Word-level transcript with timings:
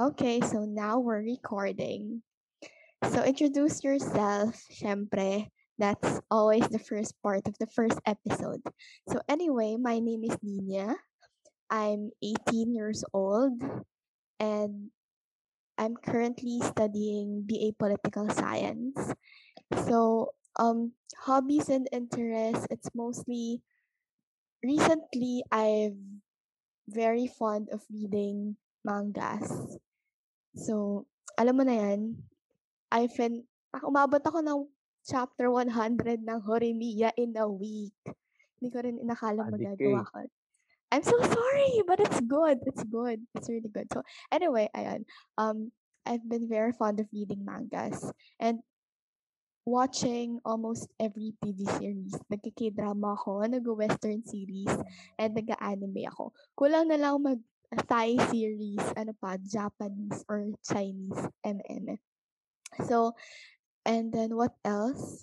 Okay, 0.00 0.40
so 0.40 0.64
now 0.64 0.96
we're 0.96 1.20
recording. 1.20 2.24
So 3.12 3.20
introduce 3.20 3.84
yourself, 3.84 4.56
syempre. 4.72 5.52
That's 5.76 6.24
always 6.32 6.64
the 6.72 6.80
first 6.80 7.12
part 7.20 7.44
of 7.44 7.52
the 7.60 7.68
first 7.68 8.00
episode. 8.08 8.64
So 9.12 9.20
anyway, 9.28 9.76
my 9.76 10.00
name 10.00 10.24
is 10.24 10.40
Nina. 10.40 10.96
I'm 11.68 12.16
18 12.24 12.72
years 12.72 13.04
old 13.12 13.60
and 14.40 14.88
I'm 15.76 16.00
currently 16.00 16.64
studying 16.64 17.44
BA 17.44 17.76
Political 17.76 18.32
Science. 18.32 18.96
So, 19.84 20.32
um 20.56 20.96
hobbies 21.28 21.68
and 21.68 21.84
interests, 21.92 22.64
it's 22.72 22.88
mostly 22.96 23.60
recently 24.64 25.44
I've 25.52 26.00
very 26.88 27.28
fond 27.28 27.68
of 27.68 27.84
reading 27.92 28.56
mangas. 28.80 29.76
So, 30.54 31.06
alam 31.38 31.56
mo 31.56 31.64
na 31.64 31.76
yan, 31.78 32.18
I've 32.90 33.14
been, 33.14 33.46
ah, 33.70 33.86
umabot 33.86 34.20
ako 34.20 34.42
ng 34.42 34.60
chapter 35.06 35.48
100 35.48 36.22
ng 36.26 36.38
Horimiya 36.42 37.14
in 37.16 37.38
a 37.38 37.46
week. 37.46 37.96
Hindi 38.58 38.68
ko 38.68 38.78
rin 38.82 38.98
inakala 39.00 39.48
Adik 39.48 39.54
magagawa 39.56 40.04
ko. 40.04 40.26
I'm 40.90 41.06
so 41.06 41.14
sorry, 41.22 41.86
but 41.86 42.02
it's 42.02 42.18
good. 42.26 42.58
It's 42.66 42.82
good. 42.82 43.22
It's 43.38 43.46
really 43.46 43.70
good. 43.70 43.86
So, 43.94 44.02
anyway, 44.34 44.66
ayan. 44.74 45.06
Um, 45.38 45.70
I've 46.02 46.26
been 46.26 46.50
very 46.50 46.74
fond 46.74 46.98
of 46.98 47.06
reading 47.14 47.46
mangas 47.46 48.02
and 48.42 48.58
watching 49.62 50.42
almost 50.42 50.90
every 50.98 51.30
TV 51.38 51.62
series. 51.78 52.18
Nagka-K-drama 52.26 53.14
ako, 53.14 53.46
nag-Western 53.46 54.26
series, 54.26 54.72
and 55.14 55.30
nag-anime 55.30 56.10
ako. 56.10 56.34
Kulang 56.58 56.90
na 56.90 56.98
lang 56.98 57.22
mag 57.22 57.38
Thai 57.86 58.18
series, 58.34 58.82
ano 58.98 59.14
pa, 59.14 59.38
Japanese 59.38 60.26
or 60.26 60.50
Chinese, 60.66 61.22
MM. 61.46 61.98
So, 62.86 63.14
and 63.86 64.10
then 64.10 64.34
what 64.34 64.54
else? 64.66 65.22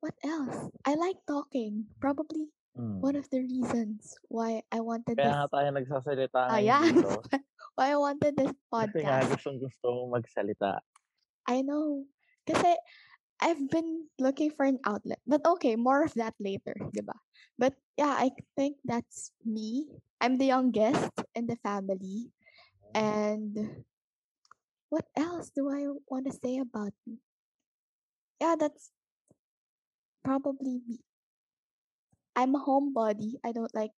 What 0.00 0.16
else? 0.24 0.68
I 0.84 0.96
like 0.96 1.20
talking. 1.28 1.88
Probably 2.00 2.52
Mm. 2.78 3.02
one 3.02 3.18
of 3.18 3.26
the 3.34 3.42
reasons 3.42 4.14
why 4.30 4.62
I 4.70 4.78
wanted 4.78 5.18
Kaya 5.18 5.26
this. 5.26 5.36
nga 5.42 5.48
tayo 5.50 5.68
nagsasalita 5.74 6.40
ngayon 6.54 6.64
yeah. 6.64 6.86
dito. 6.86 7.18
why 7.76 7.90
I 7.90 7.98
wanted 7.98 8.38
this 8.38 8.54
Kasi 8.70 9.02
nga 9.02 9.26
podcast. 9.26 9.26
gustong 9.34 9.58
gusto 9.58 9.86
mong 9.90 10.22
magsalita. 10.22 10.78
I 11.50 11.66
know. 11.66 12.06
Kasi 12.46 12.70
I've 13.42 13.66
been 13.74 14.06
looking 14.22 14.54
for 14.54 14.64
an 14.70 14.78
outlet. 14.86 15.18
But 15.26 15.42
okay, 15.58 15.74
more 15.74 16.06
of 16.06 16.14
that 16.14 16.38
later, 16.38 16.78
diba? 16.94 17.16
But 17.58 17.74
yeah, 17.98 18.14
I 18.14 18.30
think 18.54 18.78
that's 18.86 19.34
me. 19.42 19.90
I'm 20.20 20.38
the 20.38 20.46
youngest 20.46 21.10
in 21.34 21.46
the 21.46 21.56
family. 21.56 22.30
Oh. 22.94 23.00
And 23.00 23.84
what 24.88 25.06
else 25.16 25.50
do 25.54 25.70
I 25.70 25.86
want 26.08 26.26
to 26.26 26.32
say 26.32 26.58
about 26.58 26.92
me? 27.06 27.18
Yeah, 28.40 28.56
that's 28.58 28.90
probably 30.24 30.80
me. 30.86 31.00
I'm 32.36 32.54
a 32.54 32.64
homebody. 32.64 33.36
I 33.44 33.52
don't 33.52 33.74
like 33.74 33.92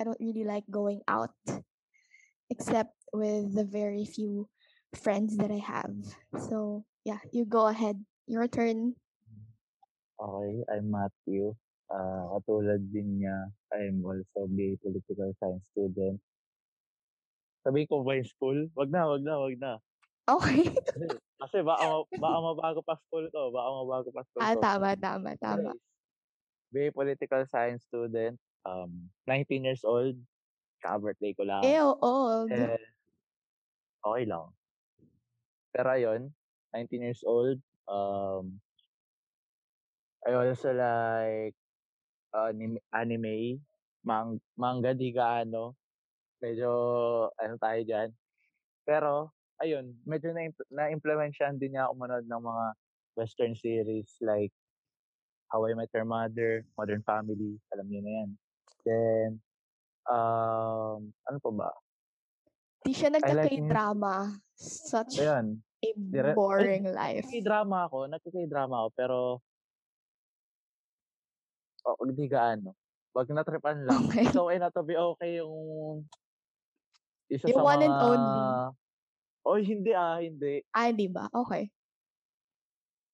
I 0.00 0.04
don't 0.04 0.20
really 0.20 0.44
like 0.44 0.64
going 0.70 1.00
out 1.08 1.32
except 2.50 2.92
with 3.12 3.54
the 3.54 3.64
very 3.64 4.04
few 4.04 4.48
friends 4.94 5.36
that 5.38 5.50
I 5.50 5.58
have. 5.58 5.92
So, 6.48 6.84
yeah, 7.04 7.18
you 7.32 7.44
go 7.44 7.66
ahead. 7.66 8.04
Your 8.26 8.46
turn. 8.48 8.94
Okay, 10.20 10.64
I'm 10.72 10.90
Matthew. 10.90 11.54
Ah, 11.86 12.26
katulad 12.34 12.82
din 12.90 13.22
niya, 13.22 13.46
I'm 13.70 14.02
also 14.02 14.50
BA 14.50 14.74
Political 14.82 15.30
Science 15.38 15.64
student. 15.70 16.18
Sabihin 17.62 17.86
ko 17.86 18.02
ba 18.02 18.18
yung 18.18 18.26
school? 18.26 18.58
Wag 18.74 18.90
na, 18.90 19.06
wag 19.06 19.22
na, 19.22 19.34
wag 19.38 19.56
na. 19.58 19.72
Okay. 20.26 20.66
Kasi, 20.82 21.06
kasi 21.38 21.56
baka, 21.62 21.82
ma- 21.86 22.10
baka 22.18 22.36
mabago 22.42 22.80
pa 22.82 22.98
school 23.06 23.30
ko. 23.30 23.54
Baka 23.54 23.68
mabago 23.70 24.08
pa 24.10 24.22
school 24.26 24.42
ah, 24.42 24.54
ko. 24.58 24.62
tama, 24.62 24.88
tama, 24.98 25.30
tama. 25.38 25.70
Anyways, 25.70 25.86
BA 26.74 26.90
Political 26.90 27.42
Science 27.46 27.86
student. 27.86 28.34
Um, 28.66 29.06
19 29.30 29.70
years 29.70 29.86
old. 29.86 30.18
Kaka-birthday 30.82 31.32
ko 31.38 31.46
lang. 31.46 31.62
Ew, 31.62 31.94
old. 32.02 32.50
Eh, 32.50 32.82
okay 34.02 34.24
lang. 34.26 34.50
Pero 35.70 35.88
ayun, 35.94 36.34
19 36.74 37.06
years 37.06 37.22
old. 37.22 37.62
Um, 37.86 38.58
I 40.26 40.34
also 40.34 40.74
like 40.74 41.54
anime, 42.36 42.78
anime 42.92 43.60
mang, 44.04 44.38
manga 44.60 44.92
di 44.92 45.10
gaano. 45.10 45.74
Medyo 46.38 46.70
ano 47.32 47.54
tayo 47.56 47.80
dyan. 47.82 48.10
Pero, 48.84 49.32
ayun, 49.58 49.96
medyo 50.04 50.30
na, 50.36 50.46
na-implementsyan 50.70 51.56
din 51.56 51.74
niya 51.74 51.90
manood 51.96 52.28
ng 52.28 52.42
mga 52.44 52.64
western 53.16 53.56
series 53.56 54.14
like 54.20 54.52
How 55.48 55.64
I 55.64 55.74
Met 55.74 55.90
Your 55.94 56.04
Mother, 56.04 56.66
Modern 56.76 57.02
Family, 57.06 57.56
alam 57.72 57.86
niyo 57.86 58.00
na 58.02 58.12
yan. 58.12 58.30
Then, 58.82 59.30
um, 60.10 61.10
ano 61.26 61.38
pa 61.38 61.50
ba? 61.54 61.70
Di 62.82 62.92
siya 62.94 63.10
I 63.10 63.34
like. 63.34 63.66
Such 64.56 65.20
Ayun, 65.20 65.60
a 65.84 65.90
Dire- 65.94 66.32
ay, 66.32 66.36
boring 66.38 66.84
life. 66.90 67.28
Nagkikay-drama 67.28 67.86
ako, 67.86 67.98
nagkikay-drama 68.08 68.74
ako, 68.84 68.88
pero 68.96 69.18
oh, 71.86 72.02
hindi 72.02 72.26
gaano. 72.26 72.74
Wag 73.14 73.30
natripan 73.30 73.80
lang. 73.86 74.10
Okay. 74.10 74.26
It's 74.26 74.36
okay 74.36 74.58
na 74.58 74.68
to 74.74 74.82
be 74.82 74.98
okay 74.98 75.40
yung 75.40 76.04
isa 77.30 77.48
Yung 77.48 77.62
sa 77.62 77.66
one 77.66 77.82
and 77.82 77.94
mga... 77.94 78.04
only. 78.04 78.42
Oh, 79.46 79.58
hindi 79.62 79.92
ah, 79.94 80.18
hindi. 80.18 80.66
Ah, 80.74 80.90
di 80.90 81.06
ba? 81.06 81.30
Okay. 81.30 81.70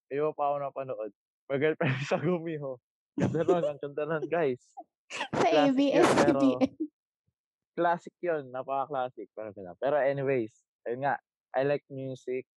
Ayaw 0.08 0.32
pa 0.32 0.48
ako 0.48 0.56
napanood. 0.64 1.12
Mag-girlfriend 1.52 2.00
sa 2.10 2.16
Gumiho. 2.16 2.80
Ganda 3.20 3.44
nun, 3.44 3.64
ang 3.68 3.80
ganda 3.80 4.02
nun, 4.08 4.24
guys. 4.24 4.60
Sa 5.36 5.44
ABS-CBN. 5.44 6.72
classic 7.76 8.16
yun, 8.24 8.48
napaka-classic. 8.48 9.28
Pero, 9.36 9.52
pero 9.76 10.00
anyways, 10.00 10.56
ayun 10.88 11.04
nga, 11.04 11.20
I 11.52 11.68
like 11.68 11.84
music. 11.92 12.48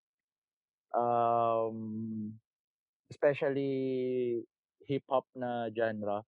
Um, 0.96 2.32
especially 3.12 4.40
hip-hop 4.86 5.26
na 5.36 5.70
genre. 5.74 6.22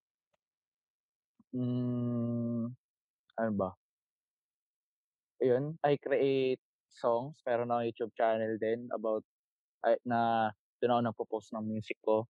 Mm, 1.53 2.73
ano 3.37 3.51
ba? 3.53 3.71
Ayun, 5.41 5.77
I 5.85 5.95
create 6.01 6.61
songs. 6.89 7.37
Meron 7.45 7.69
ako 7.69 7.81
YouTube 7.85 8.13
channel 8.17 8.57
din 8.57 8.89
about 8.89 9.21
ay, 9.85 9.95
na 10.01 10.49
doon 10.81 10.93
ako 10.97 11.01
nagpo-post 11.01 11.49
ng 11.53 11.65
music 11.65 11.97
ko. 12.01 12.25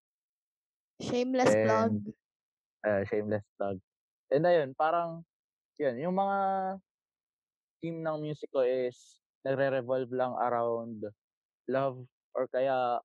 Shameless 1.00 1.56
plug. 1.56 1.92
And 1.96 2.06
uh, 2.84 3.02
shameless 3.08 3.48
plug. 3.56 3.80
And 4.28 4.44
ayun, 4.44 4.76
parang 4.76 5.24
yun, 5.80 5.96
yung 6.02 6.16
mga 6.20 6.38
theme 7.80 8.02
ng 8.04 8.18
music 8.20 8.50
ko 8.52 8.66
is 8.66 9.22
nagre-revolve 9.46 10.12
lang 10.12 10.34
around 10.36 11.06
love 11.70 12.02
or 12.34 12.50
kaya 12.50 13.00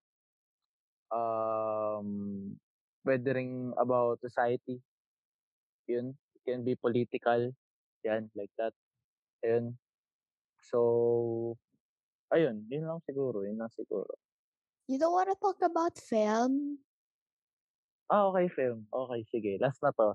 um 1.12 2.56
weathering 3.04 3.74
about 3.78 4.20
society. 4.20 4.80
Yun, 5.86 6.14
it 6.34 6.42
can 6.46 6.64
be 6.64 6.74
political. 6.74 7.52
Yan, 8.04 8.30
like 8.34 8.50
that. 8.58 8.72
Ayun. 9.44 9.74
So, 10.62 11.58
ayun, 12.30 12.66
yun 12.70 12.86
lang 12.86 13.02
siguro, 13.02 13.42
yun 13.42 13.58
lang 13.58 13.70
siguro. 13.74 14.14
You 14.86 14.98
don't 14.98 15.14
want 15.14 15.30
to 15.30 15.38
talk 15.38 15.58
about 15.62 15.98
film? 15.98 16.78
Ah, 18.10 18.30
okay, 18.30 18.50
film. 18.50 18.86
Okay, 18.90 19.20
sige. 19.30 19.52
Last 19.58 19.82
na 19.82 19.90
to. 19.94 20.14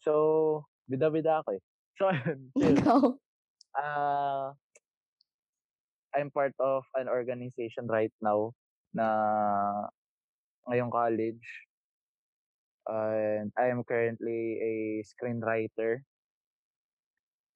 So, 0.00 0.12
bida-bida 0.88 1.40
ako 1.44 1.56
eh. 1.56 1.62
So, 2.00 2.08
ayun, 2.08 2.40
film. 2.56 2.76
No. 2.88 2.96
Ah, 3.72 4.52
I'm 6.12 6.28
part 6.28 6.52
of 6.60 6.84
an 6.96 7.08
organization 7.08 7.88
right 7.88 8.12
now 8.20 8.52
na 8.92 9.08
ngayong 10.68 10.92
college. 10.92 11.40
And 12.88 13.52
I 13.58 13.70
am 13.70 13.84
currently 13.84 14.58
a 14.58 14.74
screenwriter. 15.06 16.02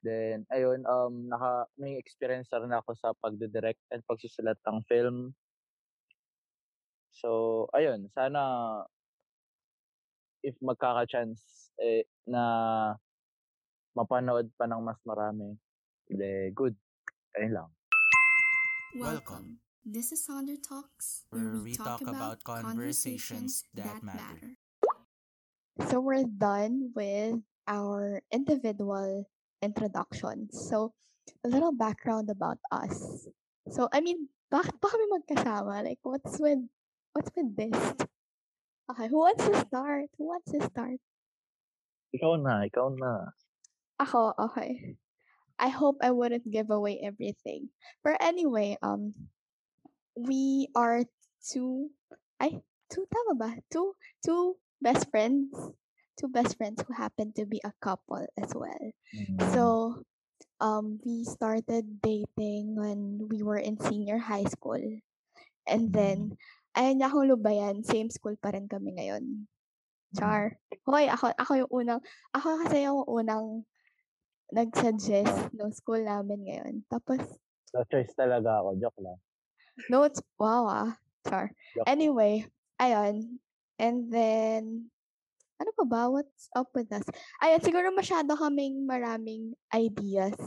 Then, 0.03 0.45
ayun, 0.53 0.87
um, 0.87 1.27
naka, 1.27 1.67
may 1.75 1.97
experience 1.97 2.47
na 2.53 2.63
rin 2.63 2.71
ako 2.71 2.95
sa 2.95 3.11
pagdidirect 3.19 3.81
and 3.91 4.05
pagsusulat 4.07 4.55
ng 4.63 4.85
film. 4.87 5.35
So, 7.11 7.65
ayun, 7.73 8.07
sana 8.13 8.85
if 10.45 10.55
magkaka-chance 10.61 11.73
eh, 11.81 12.05
na 12.29 12.93
mapanood 13.97 14.53
pa 14.53 14.69
ng 14.69 14.85
mas 14.85 15.01
marami, 15.01 15.57
de 16.07 16.53
good. 16.53 16.77
Ayun 17.35 17.53
lang. 17.57 17.69
Welcome. 18.95 19.59
This 19.87 20.11
is 20.11 20.21
Sonder 20.21 20.59
Talks, 20.59 21.25
Where 21.31 21.63
we 21.63 21.73
talk 21.73 22.03
about 22.03 22.43
conversations 22.43 23.63
that 23.73 24.03
matter. 24.03 24.59
So 25.85 26.01
we're 26.01 26.25
done 26.25 26.91
with 26.97 27.37
our 27.67 28.21
individual 28.33 29.29
introductions. 29.61 30.57
So 30.69 30.93
a 31.45 31.47
little 31.47 31.71
background 31.71 32.29
about 32.29 32.57
us. 32.71 33.27
So, 33.69 33.89
I 33.91 34.01
mean, 34.01 34.27
bakit 34.51 34.79
pa 34.81 34.89
kami 34.89 35.05
magkasama? 35.11 35.83
Like, 35.85 35.99
what's 36.01 36.39
with, 36.39 36.65
what's 37.13 37.29
with 37.35 37.53
this? 37.55 37.77
Okay, 38.89 39.07
who 39.07 39.19
wants 39.19 39.43
to 39.45 39.53
start? 39.67 40.07
Who 40.17 40.31
wants 40.31 40.51
to 40.55 40.63
start? 40.71 40.97
Ikaw 42.15 42.39
na, 42.39 42.63
ikaw 42.63 42.87
na. 42.95 43.35
Ako, 43.99 44.33
okay. 44.39 44.95
I 45.59 45.69
hope 45.69 45.99
I 46.01 46.11
wouldn't 46.11 46.47
give 46.49 46.69
away 46.71 47.01
everything. 47.03 47.69
But 48.03 48.23
anyway, 48.23 48.77
um, 48.81 49.13
we 50.15 50.69
are 50.75 51.03
two, 51.43 51.91
I, 52.39 52.61
two, 52.87 53.05
tama 53.11 53.35
ba? 53.35 53.51
Two, 53.67 53.93
two 54.23 54.55
best 54.81 55.09
friends. 55.09 55.53
Two 56.17 56.29
best 56.33 56.57
friends 56.57 56.81
who 56.81 56.93
happen 56.97 57.29
to 57.37 57.45
be 57.45 57.61
a 57.61 57.73
couple 57.77 58.25
as 58.41 58.49
well. 58.57 58.85
Mm. 59.13 59.37
So, 59.53 59.63
um, 60.59 60.97
we 61.05 61.23
started 61.23 62.01
dating 62.01 62.73
when 62.73 63.29
we 63.29 63.45
were 63.45 63.61
in 63.61 63.77
senior 63.77 64.17
high 64.17 64.49
school. 64.49 64.81
And 65.69 65.93
then, 65.93 66.33
ayun 66.73 66.97
niya 67.01 67.13
akong 67.13 67.29
lubayan, 67.29 67.85
same 67.85 68.09
school 68.09 68.33
pa 68.41 68.49
rin 68.49 68.65
kami 68.65 68.97
ngayon. 68.97 69.45
Char. 70.17 70.57
Hoy, 70.89 71.05
ako, 71.05 71.35
ako 71.37 71.51
yung 71.53 71.71
unang, 71.71 72.01
ako 72.33 72.65
kasi 72.65 72.87
yung 72.87 73.05
unang 73.05 73.67
nag-suggest 74.49 75.51
ng 75.53 75.71
school 75.75 76.01
namin 76.01 76.39
ngayon. 76.47 76.73
Tapos, 76.89 77.21
So, 77.67 77.83
choice 77.91 78.15
talaga 78.15 78.63
ako. 78.63 78.79
Joke 78.79 78.99
lang. 79.03 79.19
notes, 79.91 80.23
wow 80.39 80.65
ah. 80.65 80.89
Char. 81.27 81.51
Joke. 81.75 81.85
Anyway, 81.85 82.47
ayun. 82.79 83.43
And 83.77 84.09
then, 84.09 84.89
ano 85.57 85.69
pa 85.73 85.85
ba? 85.85 86.01
What's 86.09 86.49
up 86.53 86.69
with 86.73 86.89
us? 86.93 87.05
Ayun, 87.41 87.61
siguro 87.61 87.89
masyado 87.93 88.33
kaming 88.37 88.85
maraming 88.85 89.53
ideas. 89.73 90.37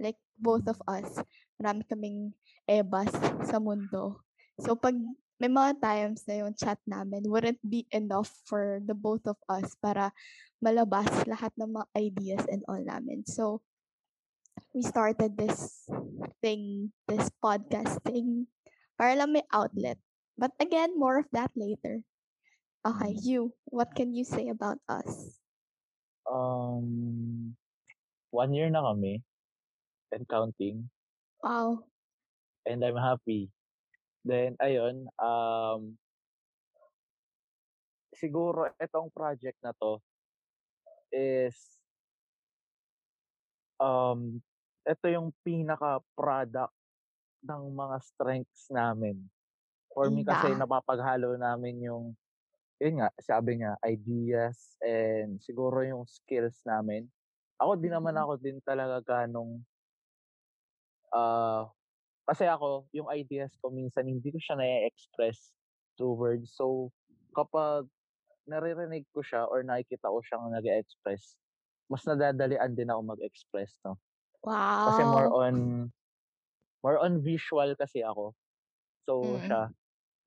Like, 0.00 0.20
both 0.40 0.64
of 0.68 0.80
us. 0.88 1.20
Marami 1.60 1.84
kaming 1.84 2.32
ebas 2.64 3.12
sa 3.44 3.60
mundo. 3.60 4.24
So, 4.60 4.76
pag 4.76 4.96
may 5.40 5.48
mga 5.48 5.80
times 5.80 6.28
na 6.28 6.44
yung 6.44 6.52
chat 6.52 6.76
namin 6.84 7.24
wouldn't 7.24 7.60
be 7.64 7.88
enough 7.96 8.28
for 8.44 8.84
the 8.84 8.92
both 8.92 9.24
of 9.24 9.40
us 9.48 9.72
para 9.80 10.12
malabas 10.60 11.08
lahat 11.24 11.48
ng 11.56 11.72
mga 11.72 11.88
ideas 11.96 12.44
and 12.52 12.60
all 12.68 12.80
namin. 12.80 13.24
So, 13.24 13.64
we 14.76 14.84
started 14.84 15.40
this 15.40 15.88
thing, 16.44 16.92
this 17.08 17.32
podcast 17.40 18.04
thing, 18.04 18.52
para 19.00 19.16
lang 19.16 19.32
may 19.32 19.44
outlet. 19.48 19.96
But 20.36 20.52
again, 20.60 21.00
more 21.00 21.16
of 21.24 21.28
that 21.32 21.52
later. 21.56 22.04
Okay, 22.80 23.12
you, 23.20 23.52
what 23.68 23.92
can 23.92 24.16
you 24.16 24.24
say 24.24 24.48
about 24.48 24.80
us? 24.88 25.36
Um, 26.24 27.52
one 28.32 28.54
year 28.56 28.72
na 28.72 28.80
kami 28.80 29.20
and 30.12 30.24
counting. 30.24 30.88
Wow. 31.44 31.84
And 32.64 32.80
I'm 32.80 32.96
happy. 32.96 33.52
Then, 34.24 34.56
ayun, 34.60 35.12
um, 35.20 35.96
siguro 38.16 38.68
itong 38.80 39.12
project 39.12 39.56
na 39.64 39.72
to 39.76 40.00
is 41.12 41.56
um, 43.80 44.40
ito 44.84 45.04
yung 45.08 45.32
pinaka-product 45.44 46.72
ng 47.44 47.62
mga 47.72 47.96
strengths 48.04 48.68
namin. 48.68 49.20
For 49.90 50.08
me 50.12 50.24
kasi 50.24 50.52
napapaghalo 50.52 51.36
namin 51.40 51.80
yung, 51.80 52.04
yun 52.80 52.94
nga, 53.00 53.08
sabi 53.20 53.60
niya, 53.60 53.76
ideas 53.86 54.76
and 54.84 55.38
siguro 55.44 55.84
yung 55.84 56.04
skills 56.08 56.60
namin. 56.66 57.08
Ako 57.60 57.76
din 57.80 57.92
naman 57.94 58.16
Mhm. 58.16 58.24
ako 58.24 58.40
din 58.40 58.58
talaga 58.64 58.98
ganong, 59.04 59.62
ah, 61.14 61.70
kasi 62.28 62.46
ako, 62.48 62.88
yung 62.96 63.08
ideas 63.12 63.54
ko 63.60 63.70
minsan 63.74 64.06
hindi 64.08 64.30
ko 64.32 64.38
siya 64.42 64.56
na-express 64.60 65.52
through 65.98 66.16
words. 66.18 66.54
So, 66.56 66.92
kapag 67.36 67.88
naririnig 68.48 69.06
ko 69.14 69.22
siya 69.24 69.46
or 69.48 69.62
nakikita 69.66 70.10
ko 70.10 70.20
siyang 70.24 70.50
nag 70.52 70.66
express 70.68 71.36
mas 71.92 72.02
nadadalian 72.08 72.74
din 72.74 72.88
ako 72.90 73.02
mag-express, 73.16 73.78
no? 73.86 74.00
Kasi 74.86 75.04
more 75.06 75.28
Wow. 75.28 75.34
on 75.34 75.88
more 76.84 76.98
on 77.00 77.20
visual 77.24 77.72
kasi 77.78 78.02
ako. 78.04 78.34
So, 79.08 79.14
Mm. 79.22 79.44
siya 79.44 79.72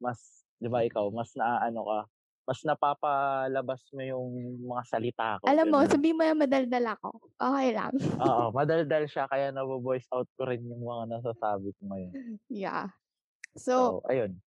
mas 0.03 0.45
'di 0.61 0.69
ba 0.71 0.83
ikaw, 0.88 1.09
mas 1.13 1.33
naaano 1.38 1.81
ka, 1.88 1.99
mas 2.44 2.60
napapalabas 2.68 3.81
mo 3.95 4.01
yung 4.04 4.28
mga 4.68 4.84
salita 4.84 5.28
ko, 5.40 5.48
Alam 5.48 5.66
mo, 5.72 5.80
sabihin 5.88 6.19
mo 6.19 6.24
na 6.28 6.36
madaldal 6.36 6.86
ako. 7.00 7.10
Okay 7.40 7.69
lang. 7.72 7.94
Oo, 8.19 8.44
madaldal 8.57 9.04
siya 9.07 9.25
kaya 9.31 9.50
nabo-voice 9.56 10.07
out 10.12 10.28
ko 10.36 10.48
rin 10.48 10.63
yung 10.68 10.84
mga 10.84 11.19
nasasabi 11.19 11.72
ko 11.80 11.81
ngayon. 11.88 12.12
Yeah. 12.51 12.92
So, 13.56 14.04
So, 14.04 14.12
ayun. 14.12 14.44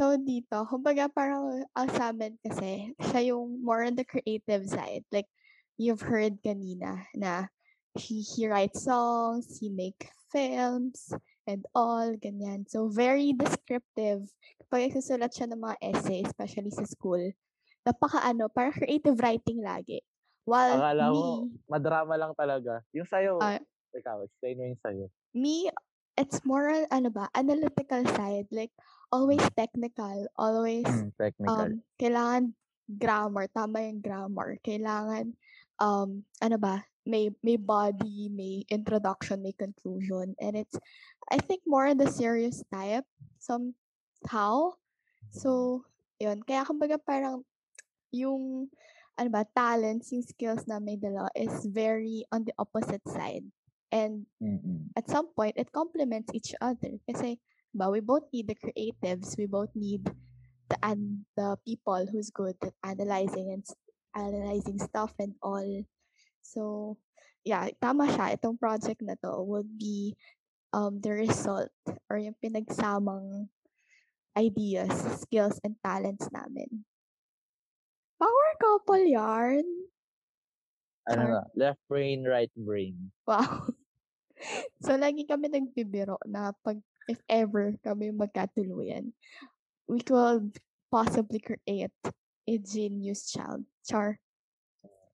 so 0.00 0.16
dito, 0.16 0.64
kumbaga 0.66 1.06
parang 1.12 1.68
ang 1.76 1.88
sa'min 1.92 2.40
kasi, 2.40 2.96
siya 3.12 3.34
yung 3.36 3.60
more 3.60 3.84
on 3.84 3.94
the 3.94 4.08
creative 4.08 4.64
side. 4.64 5.04
Like, 5.12 5.28
you've 5.76 6.02
heard 6.02 6.40
kanina 6.40 7.04
na 7.12 7.52
he, 7.98 8.24
he 8.24 8.48
writes 8.48 8.82
songs, 8.88 9.60
he 9.60 9.68
make 9.68 10.08
films, 10.32 11.12
and 11.46 11.64
all, 11.76 12.12
ganyan. 12.16 12.64
So, 12.68 12.88
very 12.88 13.32
descriptive. 13.36 14.28
Kapag 14.64 14.90
nagsusulat 14.90 15.30
siya 15.32 15.48
ng 15.52 15.60
mga 15.60 15.76
essay, 15.80 16.20
especially 16.24 16.72
sa 16.72 16.84
school, 16.88 17.20
napaka 17.84 18.24
ano, 18.24 18.48
parang 18.48 18.72
creative 18.74 19.16
writing 19.20 19.60
lagi. 19.60 20.00
While 20.44 20.80
Akala 20.80 21.08
me, 21.08 21.16
mo 21.16 21.24
madrama 21.68 22.14
lang 22.16 22.32
talaga. 22.36 22.84
Yung 22.92 23.08
sa'yo, 23.08 23.40
Ah. 23.40 23.60
ikaw, 23.92 24.24
explain 24.24 24.56
mo 24.60 24.64
yung 24.68 24.82
sa'yo. 24.84 25.04
me, 25.34 25.68
it's 26.16 26.40
more 26.44 26.70
ano 26.92 27.08
ba, 27.10 27.28
analytical 27.34 28.04
side. 28.14 28.48
Like, 28.52 28.72
always 29.12 29.42
technical, 29.56 30.28
always 30.36 30.84
Hmm, 30.86 31.10
technical. 31.16 31.50
um, 31.50 31.70
kailangan 31.96 32.42
grammar, 32.86 33.48
tama 33.48 33.80
yung 33.88 34.00
grammar. 34.04 34.60
Kailangan, 34.60 35.32
um, 35.80 36.22
ano 36.40 36.56
ba, 36.60 36.84
may, 37.06 37.30
may 37.42 37.56
body, 37.56 38.28
may 38.32 38.64
introduction, 38.68 39.42
may 39.42 39.52
conclusion. 39.52 40.34
And 40.40 40.56
it's, 40.56 40.76
I 41.30 41.38
think, 41.38 41.62
more 41.66 41.86
on 41.86 41.98
the 41.98 42.10
serious 42.10 42.64
type, 42.72 43.04
somehow. 43.38 44.80
So, 45.30 45.84
yun. 46.18 46.42
Kaya, 46.42 46.64
kumbaga, 46.64 46.98
parang, 46.98 47.44
yung, 48.12 48.68
ano 49.18 49.28
ba, 49.30 49.46
talents, 49.54 50.10
yung 50.12 50.24
skills 50.26 50.66
na 50.66 50.80
may 50.80 50.96
dalawa 50.96 51.28
is 51.36 51.66
very 51.66 52.24
on 52.32 52.44
the 52.44 52.54
opposite 52.58 53.04
side. 53.06 53.44
And 53.94 54.26
Mm. 54.42 54.90
at 54.98 55.06
some 55.06 55.30
point, 55.34 55.54
it 55.54 55.70
complements 55.70 56.34
each 56.34 56.50
other. 56.60 56.98
Kasi, 57.06 57.38
ba, 57.74 57.90
we 57.90 58.00
both 58.00 58.26
need 58.32 58.48
the 58.50 58.58
creatives, 58.58 59.38
we 59.38 59.46
both 59.46 59.70
need 59.74 60.02
the 60.66 60.76
and 60.82 61.28
the 61.36 61.54
people 61.62 62.06
who's 62.08 62.30
good 62.30 62.56
at 62.64 62.74
analyzing 62.82 63.52
and 63.52 63.62
analyzing 64.16 64.80
stuff 64.80 65.12
and 65.20 65.34
all. 65.42 65.84
So, 66.44 66.94
yeah, 67.42 67.72
tama 67.80 68.04
siya. 68.12 68.36
Itong 68.36 68.60
project 68.60 69.00
na 69.00 69.16
to 69.24 69.40
would 69.40 69.68
be 69.80 70.12
um 70.76 71.00
the 71.00 71.16
result 71.16 71.72
or 72.12 72.20
yung 72.20 72.36
pinagsamang 72.36 73.48
ideas, 74.36 74.92
skills, 75.24 75.56
and 75.64 75.78
talents 75.80 76.28
namin. 76.28 76.84
Power 78.18 78.50
couple 78.60 79.06
yarn. 79.06 79.66
Ano 81.06 81.22
Char. 81.22 81.30
na, 81.30 81.42
left 81.54 81.80
brain, 81.88 82.24
right 82.26 82.50
brain. 82.56 83.12
Wow. 83.28 83.70
so, 84.84 84.96
lagi 84.98 85.24
kami 85.28 85.52
nagbibiro 85.52 86.18
na 86.26 86.52
pag, 86.64 86.80
if 87.06 87.20
ever 87.28 87.76
kami 87.84 88.10
magkatuluyan, 88.10 89.12
we 89.86 90.00
could 90.00 90.56
possibly 90.88 91.38
create 91.38 91.94
a 92.48 92.54
genius 92.58 93.30
child. 93.30 93.62
Char. 93.84 94.18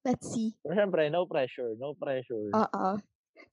Let's 0.04 0.32
see. 0.32 0.56
Pero 0.64 0.74
syempre, 0.74 1.12
no 1.12 1.28
pressure, 1.28 1.76
no 1.76 1.92
pressure. 1.92 2.48
Oo. 2.56 2.88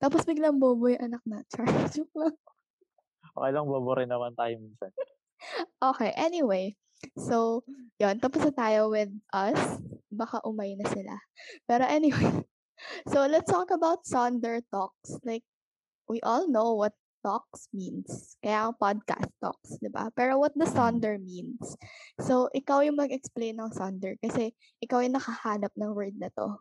Tapos 0.00 0.24
biglang 0.24 0.56
bobo 0.56 0.88
yung 0.88 1.12
anak 1.12 1.22
na. 1.28 1.44
Char. 1.52 1.68
Joke 1.92 2.14
lang. 2.16 2.36
Okay 3.38 3.50
lang, 3.52 3.66
bobo 3.68 3.92
rin 3.94 4.08
naman 4.08 4.32
tayo 4.34 4.56
minsan. 4.58 4.90
Okay, 5.78 6.10
anyway. 6.18 6.74
So, 7.14 7.62
yon 8.02 8.18
Tapos 8.18 8.42
na 8.42 8.52
tayo 8.52 8.90
with 8.90 9.12
us. 9.30 9.78
Baka 10.10 10.42
umay 10.42 10.74
na 10.74 10.88
sila. 10.90 11.14
Pero 11.68 11.84
anyway. 11.86 12.28
So, 13.10 13.26
let's 13.26 13.50
talk 13.50 13.74
about 13.74 14.06
Sonder 14.06 14.62
Talks. 14.70 15.18
Like, 15.26 15.42
we 16.06 16.22
all 16.22 16.46
know 16.46 16.78
what 16.78 16.94
talks 17.28 17.68
means. 17.76 18.40
Kaya 18.40 18.72
ang 18.72 18.76
podcast 18.80 19.28
talks, 19.36 19.76
di 19.84 19.92
ba? 19.92 20.08
Pero 20.16 20.40
what 20.40 20.56
does 20.56 20.72
Sonder 20.72 21.20
means? 21.20 21.76
So, 22.24 22.48
ikaw 22.56 22.80
yung 22.88 22.96
mag-explain 22.96 23.60
ng 23.60 23.76
Sonder 23.76 24.16
kasi 24.16 24.56
ikaw 24.80 25.04
yung 25.04 25.20
nakahanap 25.20 25.76
ng 25.76 25.92
word 25.92 26.16
na 26.16 26.32
to. 26.32 26.56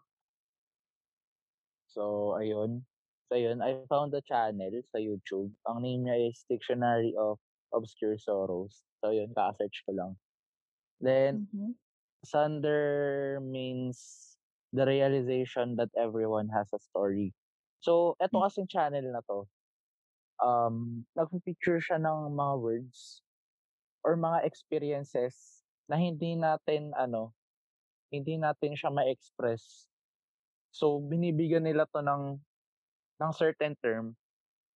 So, 1.88 2.36
ayun. 2.36 2.84
So, 3.32 3.40
ayun, 3.40 3.64
I 3.64 3.80
found 3.88 4.12
a 4.12 4.24
channel 4.28 4.76
sa 4.92 5.00
YouTube. 5.00 5.56
Ang 5.72 5.88
name 5.88 6.02
niya 6.12 6.28
is 6.28 6.44
Dictionary 6.52 7.16
of 7.16 7.40
Obscure 7.72 8.20
Sorrows. 8.20 8.84
So, 9.00 9.16
yun, 9.16 9.32
kaka-search 9.32 9.88
ko 9.88 9.96
lang. 9.96 10.12
Then, 11.00 11.48
Mhm. 11.48 11.80
Sunder 12.28 13.40
means 13.40 14.36
the 14.76 14.84
realization 14.84 15.80
that 15.80 15.92
everyone 15.96 16.52
has 16.52 16.68
a 16.76 16.82
story. 16.84 17.32
So, 17.80 18.20
eto 18.20 18.42
Mm. 18.42 18.44
kasing 18.44 18.68
channel 18.68 19.08
na 19.16 19.24
to, 19.32 19.48
um, 20.44 21.06
nagfi-feature 21.17 21.79
siya 21.82 21.98
ng 22.01 22.34
mga 22.36 22.56
words 22.62 23.24
or 24.03 24.15
mga 24.17 24.46
experiences 24.46 25.65
na 25.89 25.98
hindi 26.00 26.36
natin 26.38 26.94
ano, 26.98 27.34
hindi 28.13 28.38
natin 28.39 28.75
siya 28.77 28.91
ma-express. 28.94 29.88
So, 30.72 31.00
binibigyan 31.01 31.65
nila 31.67 31.88
'to 31.89 32.01
ng 32.06 32.24
ng 33.22 33.32
certain 33.36 33.75
term 33.82 34.15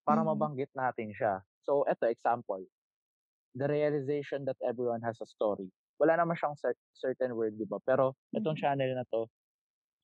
para 0.07 0.21
Mhm. 0.21 0.25
mabanggit 0.25 0.71
natin 0.77 1.11
siya. 1.15 1.43
So, 1.63 1.85
eto 1.89 2.07
example, 2.09 2.65
the 3.55 3.67
realization 3.67 4.45
that 4.45 4.57
everyone 4.63 5.01
has 5.03 5.19
a 5.21 5.27
story. 5.27 5.69
Wala 6.01 6.17
naman 6.17 6.35
siyang 6.39 6.57
cer 6.57 6.75
certain 6.95 7.35
word, 7.37 7.57
'di 7.59 7.67
ba? 7.69 7.77
Pero 7.83 8.17
itong 8.35 8.55
Mhm. 8.55 8.61
channel 8.61 8.91
na 8.97 9.05
'to, 9.07 9.29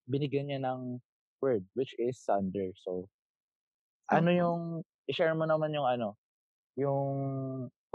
binigyan 0.09 0.49
niya 0.51 0.61
ng 0.63 1.01
word 1.43 1.65
which 1.77 1.93
is 1.99 2.17
thunder. 2.23 2.71
So, 2.77 3.09
ano 4.11 4.29
Okay. 4.31 4.39
yung 4.39 4.59
i-share 5.07 5.35
mo 5.35 5.47
naman 5.47 5.71
yung 5.75 5.87
ano, 5.87 6.15
yung 6.75 7.07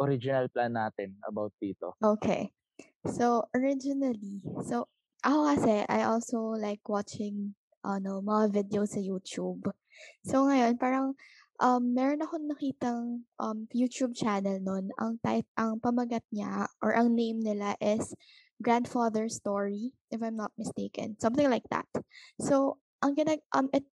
original 0.01 0.49
plan 0.49 0.73
natin 0.73 1.17
about 1.29 1.53
dito? 1.61 1.97
Okay. 2.01 2.53
So, 3.05 3.45
originally, 3.53 4.43
so 4.65 4.89
ako 5.23 5.39
kasi, 5.55 5.75
I 5.87 6.03
also 6.07 6.55
like 6.59 6.83
watching 6.89 7.55
ano, 7.83 8.23
mga 8.23 8.63
videos 8.63 8.95
sa 8.95 9.03
YouTube. 9.03 9.71
So, 10.27 10.47
ngayon, 10.47 10.79
parang 10.79 11.15
um, 11.63 11.83
meron 11.95 12.23
akong 12.23 12.47
nakitang 12.51 13.27
um, 13.39 13.67
YouTube 13.71 14.15
channel 14.19 14.59
nun. 14.63 14.91
Ang 14.99 15.19
type, 15.23 15.47
ang 15.59 15.79
pamagat 15.79 16.27
niya 16.35 16.67
or 16.83 16.95
ang 16.95 17.15
name 17.15 17.43
nila 17.43 17.75
is 17.79 18.15
Grandfather 18.63 19.27
Story, 19.27 19.95
if 20.11 20.23
I'm 20.23 20.39
not 20.39 20.55
mistaken. 20.59 21.19
Something 21.19 21.51
like 21.51 21.67
that. 21.71 21.91
So, 22.39 22.79
ang 23.03 23.19
ginag 23.19 23.43
um, 23.51 23.67
it's 23.75 23.91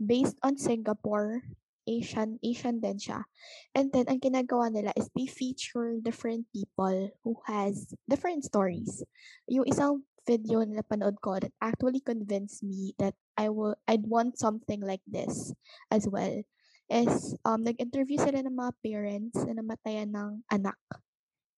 based 0.00 0.36
on 0.42 0.56
Singapore. 0.56 1.42
Asian, 1.88 2.36
Asian 2.44 2.84
din 2.84 3.00
siya. 3.00 3.24
And 3.72 3.88
then, 3.88 4.04
ang 4.12 4.20
ginagawa 4.20 4.68
nila 4.68 4.92
is 4.92 5.08
they 5.16 5.24
feature 5.24 5.96
different 6.04 6.44
people 6.52 7.08
who 7.24 7.40
has 7.48 7.96
different 8.04 8.44
stories. 8.44 9.00
Yung 9.48 9.64
isang 9.64 10.04
video 10.28 10.60
na 10.60 10.84
napanood 10.84 11.16
ko 11.24 11.40
that 11.40 11.56
actually 11.64 12.04
convinced 12.04 12.60
me 12.60 12.92
that 13.00 13.16
I 13.40 13.48
will, 13.48 13.72
I'd 13.88 14.04
want 14.04 14.36
something 14.36 14.84
like 14.84 15.00
this 15.08 15.56
as 15.88 16.04
well 16.04 16.44
is 16.88 17.36
um, 17.44 17.64
nag-interview 17.64 18.20
sila 18.20 18.44
ng 18.44 18.56
mga 18.56 18.72
parents 18.84 19.36
na 19.44 19.56
namatayan 19.56 20.12
ng 20.12 20.44
anak. 20.52 20.80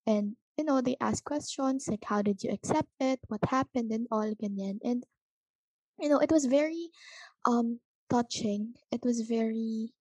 And, 0.06 0.34
you 0.58 0.64
know, 0.66 0.82
they 0.82 0.98
ask 0.98 1.22
questions 1.22 1.86
like, 1.86 2.02
how 2.06 2.22
did 2.22 2.42
you 2.42 2.50
accept 2.50 2.90
it? 2.98 3.18
What 3.26 3.42
happened? 3.46 3.90
And 3.94 4.06
all, 4.10 4.30
ganyan. 4.34 4.78
And, 4.82 5.06
you 5.98 6.10
know, 6.10 6.18
it 6.18 6.30
was 6.30 6.46
very 6.46 6.90
um, 7.46 7.78
touching. 8.10 8.74
It 8.90 9.06
was 9.06 9.22
very 9.22 9.94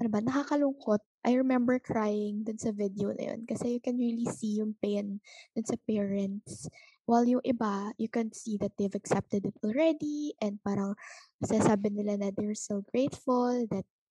ano 0.00 0.08
ba, 0.10 0.20
nakakalungkot. 0.20 1.00
I 1.24 1.40
remember 1.40 1.80
crying 1.80 2.44
dun 2.44 2.60
sa 2.60 2.72
video 2.72 3.12
na 3.16 3.32
yun 3.32 3.48
kasi 3.48 3.78
you 3.78 3.80
can 3.80 3.96
really 3.96 4.28
see 4.28 4.60
yung 4.60 4.76
pain 4.82 5.22
dun 5.56 5.64
sa 5.64 5.78
parents. 5.88 6.68
While 7.04 7.28
yung 7.28 7.44
iba, 7.44 7.92
you 8.00 8.08
can 8.08 8.32
see 8.32 8.56
that 8.60 8.76
they've 8.76 8.96
accepted 8.96 9.44
it 9.44 9.56
already 9.60 10.32
and 10.40 10.56
parang 10.64 10.96
sasabi 11.44 11.92
nila 11.92 12.16
na 12.16 12.28
they're 12.32 12.56
so 12.56 12.80
grateful 12.92 13.68
that 13.68 13.84
at 13.84 14.03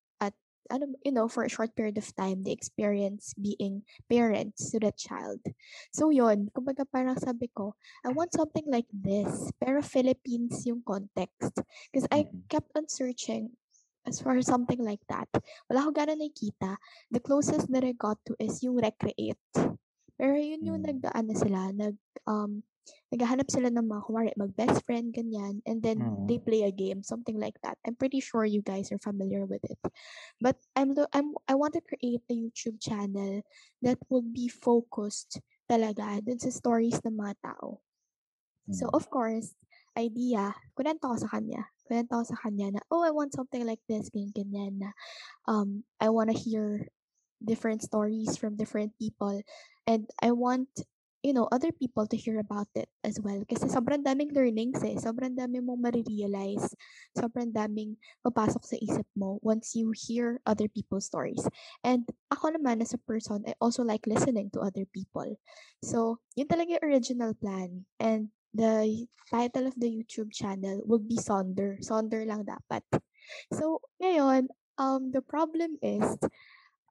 ano, 0.71 0.95
you 1.03 1.11
know, 1.11 1.27
for 1.27 1.43
a 1.43 1.51
short 1.51 1.75
period 1.75 1.97
of 1.97 2.07
time, 2.15 2.43
they 2.43 2.51
experience 2.51 3.33
being 3.35 3.83
parents 4.09 4.71
to 4.71 4.79
that 4.79 4.97
child. 4.97 5.39
So 5.91 6.09
yun, 6.09 6.49
kumbaga 6.55 6.85
parang 6.87 7.19
sabi 7.19 7.49
ko, 7.51 7.75
I 8.05 8.09
want 8.15 8.33
something 8.33 8.65
like 8.67 8.87
this, 8.91 9.51
pero 9.59 9.81
Philippines 9.81 10.63
yung 10.65 10.83
context. 10.85 11.59
Because 11.91 12.07
I 12.11 12.27
Mm. 12.29 12.47
kept 12.49 12.71
on 12.75 12.87
searching 12.87 13.55
as 14.03 14.19
for 14.19 14.35
something 14.43 14.83
like 14.83 15.03
that. 15.07 15.31
Wala 15.71 15.87
ko 15.87 15.91
gano'n 15.95 16.19
nakikita. 16.19 16.75
The 17.11 17.23
closest 17.23 17.71
that 17.71 17.87
I 17.87 17.95
got 17.95 18.19
to 18.27 18.35
is 18.39 18.59
yung 18.63 18.75
Recreate. 18.79 19.39
Pero 20.19 20.35
yun 20.35 20.63
yung 20.67 20.83
Mm. 20.83 20.87
nag, 20.87 20.99
ano 21.15 21.31
sila, 21.33 21.71
nag, 21.71 21.95
um, 22.27 22.63
naghahanap 23.13 23.47
sila 23.51 23.69
ng 23.69 23.85
mga, 23.85 24.01
kumari, 24.05 24.31
mag-best 24.35 24.83
friend, 24.85 25.13
ganyan, 25.13 25.61
and 25.69 25.83
then 25.85 26.17
they 26.25 26.37
Mm. 26.37 26.45
play 26.45 26.61
a 26.65 26.73
game, 26.73 27.03
something 27.03 27.37
like 27.39 27.55
that. 27.61 27.77
I'm 27.85 27.95
pretty 27.95 28.19
sure 28.19 28.43
you 28.45 28.61
guys 28.65 28.91
are 28.91 28.99
familiar 28.99 29.45
with 29.45 29.63
it. 29.63 29.79
But 30.41 30.57
I'm, 30.75 30.97
I'm 31.13 31.37
I 31.47 31.55
want 31.55 31.73
to 31.77 31.83
create 31.85 32.25
a 32.29 32.35
YouTube 32.35 32.81
channel 32.81 33.41
that 33.85 33.99
would 34.09 34.33
be 34.33 34.49
focused 34.49 35.39
talaga 35.69 36.19
dun 36.25 36.39
sa 36.41 36.49
stories 36.51 36.99
ng 37.05 37.15
mga 37.15 37.35
tao. 37.43 37.79
So, 38.73 38.89
Mm. 38.89 38.93
of 38.93 39.09
course, 39.09 39.53
idea, 39.93 40.55
kunento 40.73 41.13
ko 41.13 41.15
sa 41.15 41.29
kanya. 41.29 41.69
Kunento 41.85 42.17
ko 42.17 42.23
sa 42.25 42.37
kanya 42.41 42.73
na, 42.73 42.81
oh, 42.89 43.05
I 43.05 43.13
want 43.13 43.37
something 43.37 43.61
like 43.65 43.81
this, 43.85 44.09
ganyan, 44.09 44.33
ganyan, 44.33 44.73
na, 44.81 44.89
um, 45.45 45.83
I 46.01 46.09
want 46.09 46.33
to 46.33 46.37
hear 46.37 46.89
different 47.43 47.83
stories 47.83 48.35
from 48.39 48.55
different 48.57 48.97
people. 48.97 49.43
And 49.85 50.09
I 50.23 50.31
want, 50.31 50.69
you 51.23 51.31
know, 51.31 51.47
other 51.55 51.71
people 51.71 52.05
to 52.05 52.19
hear 52.19 52.37
about 52.43 52.67
it 52.75 52.91
as 53.07 53.15
well. 53.23 53.39
Kasi 53.47 53.71
sobrang 53.71 54.03
daming 54.03 54.35
learnings 54.35 54.83
eh. 54.83 54.99
Sobrang 54.99 55.31
daming 55.31 55.63
mong 55.63 55.79
marirealize. 55.79 56.75
Sobrang 57.15 57.49
daming 57.55 57.95
papasok 58.27 58.63
sa 58.67 58.75
isip 58.75 59.07
mo 59.15 59.39
once 59.39 59.71
you 59.71 59.95
hear 59.95 60.43
other 60.43 60.67
people's 60.67 61.07
stories. 61.07 61.47
And 61.81 62.03
ako 62.27 62.59
naman 62.59 62.83
as 62.83 62.91
a 62.91 62.99
person, 62.99 63.47
I 63.47 63.55
also 63.63 63.87
like 63.87 64.03
listening 64.03 64.51
to 64.53 64.59
other 64.59 64.83
people. 64.91 65.39
So, 65.79 66.19
yun 66.35 66.51
talaga 66.51 66.75
yung 66.75 66.85
original 66.91 67.31
plan. 67.39 67.87
And 68.03 68.27
the 68.51 69.07
title 69.31 69.65
of 69.65 69.79
the 69.79 69.87
YouTube 69.87 70.35
channel 70.35 70.83
would 70.83 71.07
be 71.07 71.15
Sonder. 71.15 71.79
Sonder 71.79 72.27
lang 72.27 72.43
dapat. 72.43 72.83
So, 73.55 73.79
ngayon, 74.03 74.51
um, 74.75 75.15
the 75.15 75.23
problem 75.23 75.79
is, 75.79 76.19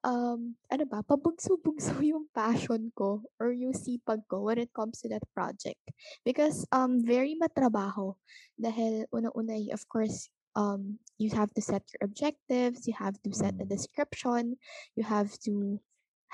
um, 0.04 0.54
ano 0.70 0.84
ba, 0.86 1.02
pabugso-bugso 1.02 1.94
yung 2.12 2.26
passion 2.34 2.90
ko 2.94 3.22
or 3.40 3.52
yung 3.54 3.74
sipag 3.74 4.22
ko 4.28 4.46
when 4.50 4.58
it 4.58 4.70
comes 4.74 5.00
to 5.00 5.08
that 5.08 5.24
project. 5.34 5.80
Because 6.24 6.66
um, 6.70 7.02
very 7.02 7.34
matrabaho. 7.38 8.14
Dahil 8.58 9.06
unang-una, 9.14 9.56
y- 9.58 9.72
of 9.72 9.86
course, 9.88 10.28
um, 10.54 10.98
you 11.18 11.30
have 11.30 11.50
to 11.54 11.62
set 11.62 11.82
your 11.94 12.04
objectives, 12.04 12.86
you 12.86 12.94
have 12.98 13.16
to 13.22 13.32
set 13.32 13.54
a 13.60 13.64
Mm. 13.64 13.72
description, 13.72 14.56
you 14.94 15.04
have 15.04 15.32
to 15.46 15.80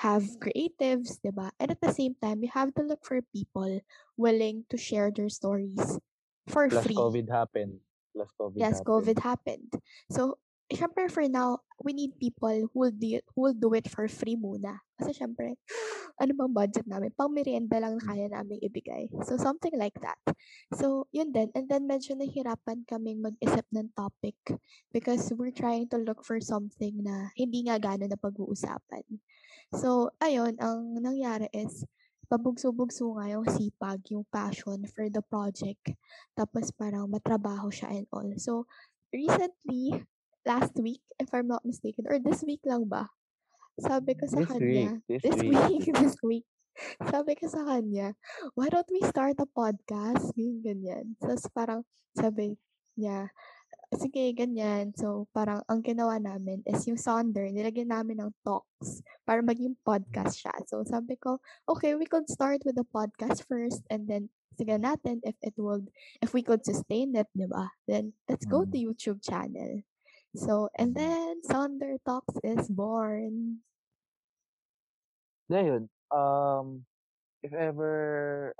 have 0.02 0.24
creatives, 0.38 1.18
diba? 1.22 1.50
And 1.58 1.70
at 1.70 1.80
the 1.80 1.92
same 1.92 2.14
time, 2.22 2.42
you 2.42 2.50
have 2.54 2.74
to 2.74 2.82
look 2.82 3.04
for 3.04 3.20
people 3.34 3.80
willing 4.16 4.64
to 4.70 4.76
share 4.78 5.10
their 5.10 5.28
stories 5.28 5.98
for 6.46 6.68
Plus 6.70 6.84
free. 6.86 6.96
COVID 6.96 7.28
happened. 7.28 7.80
Plus 8.14 8.30
COVID 8.38 8.58
Yes, 8.58 8.78
happened. 8.78 8.86
COVID 8.86 9.18
happened. 9.22 9.70
So, 10.10 10.38
syempre 10.68 11.08
for 11.08 11.24
now, 11.28 11.64
we 11.80 11.96
need 11.96 12.20
people 12.20 12.52
who 12.68 12.76
will 12.76 12.92
do 12.92 13.20
who 13.32 13.40
will 13.48 13.56
do 13.56 13.72
it 13.72 13.88
for 13.88 14.04
free 14.08 14.36
muna. 14.36 14.84
Kasi 15.00 15.16
syempre, 15.16 15.56
ano 16.20 16.32
bang 16.36 16.52
budget 16.52 16.86
namin? 16.86 17.14
Pang 17.16 17.32
merienda 17.32 17.80
lang 17.80 17.96
na 17.96 18.04
kaya 18.04 18.28
namin 18.28 18.60
ibigay. 18.60 19.08
So, 19.24 19.40
something 19.40 19.72
like 19.78 19.96
that. 20.04 20.20
So, 20.76 21.08
yun 21.14 21.32
din. 21.32 21.48
And 21.56 21.70
then, 21.70 21.88
medyo 21.88 22.18
nahirapan 22.18 22.84
kaming 22.84 23.24
mag-isip 23.24 23.64
ng 23.72 23.94
topic 23.96 24.36
because 24.92 25.30
we're 25.32 25.54
trying 25.54 25.88
to 25.94 25.98
look 26.02 26.26
for 26.26 26.42
something 26.42 27.00
na 27.00 27.32
hindi 27.38 27.64
nga 27.64 27.80
gano'n 27.80 28.10
na 28.10 28.20
pag-uusapan. 28.20 29.06
So, 29.72 30.12
ayun, 30.20 30.58
ang 30.60 30.98
nangyari 31.00 31.48
is, 31.54 31.86
pabugso-bugso 32.28 33.16
nga 33.16 33.32
yung 33.32 33.48
sipag, 33.48 34.04
yung 34.12 34.26
passion 34.28 34.84
for 34.92 35.08
the 35.08 35.24
project. 35.24 35.96
Tapos 36.36 36.68
parang 36.76 37.08
matrabaho 37.08 37.72
siya 37.72 37.88
and 37.88 38.06
all. 38.12 38.28
So, 38.36 38.68
recently, 39.08 40.04
last 40.46 40.74
week, 40.78 41.02
if 41.18 41.30
I'm 41.32 41.48
not 41.48 41.64
mistaken, 41.64 42.06
or 42.08 42.18
this 42.18 42.42
week 42.44 42.62
lang 42.66 42.86
ba? 42.86 43.08
Sabi 43.78 44.14
ko 44.18 44.26
sa 44.26 44.42
This 44.42 44.50
week. 44.58 44.58
kanya, 44.58 44.88
This 45.06 45.22
this 45.22 45.38
week. 45.38 45.54
week, 45.54 45.84
this 46.02 46.16
week, 46.22 46.46
sabi 47.06 47.32
ko 47.38 47.46
sa 47.46 47.62
kanya, 47.62 48.14
why 48.54 48.66
don't 48.70 48.90
we 48.90 49.02
start 49.06 49.38
a 49.38 49.46
podcast? 49.46 50.34
Ganyan, 50.34 50.62
ganyan. 50.62 51.04
Tapos 51.18 51.46
parang 51.50 51.80
sabi 52.14 52.58
niya, 52.98 53.30
sige, 53.94 54.34
ganyan. 54.34 54.90
So, 54.94 55.30
parang 55.30 55.62
ang 55.66 55.80
ginawa 55.82 56.18
namin 56.18 56.62
is 56.66 56.82
yung 56.86 56.98
Sonder, 56.98 57.46
nilagyan 57.50 57.90
namin 57.94 58.18
ng 58.18 58.34
talks 58.42 59.00
para 59.22 59.40
maging 59.40 59.78
podcast 59.80 60.38
siya. 60.42 60.54
So, 60.66 60.82
sabi 60.82 61.14
ko, 61.16 61.38
okay, 61.66 61.94
we 61.94 62.06
could 62.06 62.26
start 62.26 62.62
with 62.66 62.74
the 62.74 62.86
podcast 62.86 63.46
first 63.46 63.86
and 63.90 64.06
then 64.10 64.28
sige 64.58 64.74
natin 64.74 65.22
if 65.22 65.38
it 65.38 65.54
would, 65.54 65.86
if 66.18 66.34
we 66.34 66.42
could 66.42 66.66
sustain 66.66 67.14
it, 67.14 67.30
di 67.30 67.46
ba? 67.46 67.70
Then, 67.86 68.10
let's 68.26 68.42
go 68.44 68.66
to 68.66 68.74
Mm. 68.74 68.90
YouTube 68.90 69.22
channel. 69.22 69.86
So, 70.36 70.68
and 70.76 70.94
Mm. 70.94 70.94
then, 70.94 71.40
Sonder 71.42 71.96
Talks 72.04 72.34
is 72.44 72.68
born. 72.68 73.62
Na 75.48 75.64
yun, 75.64 75.88
um, 76.12 76.84
if 77.42 77.52
ever, 77.52 77.94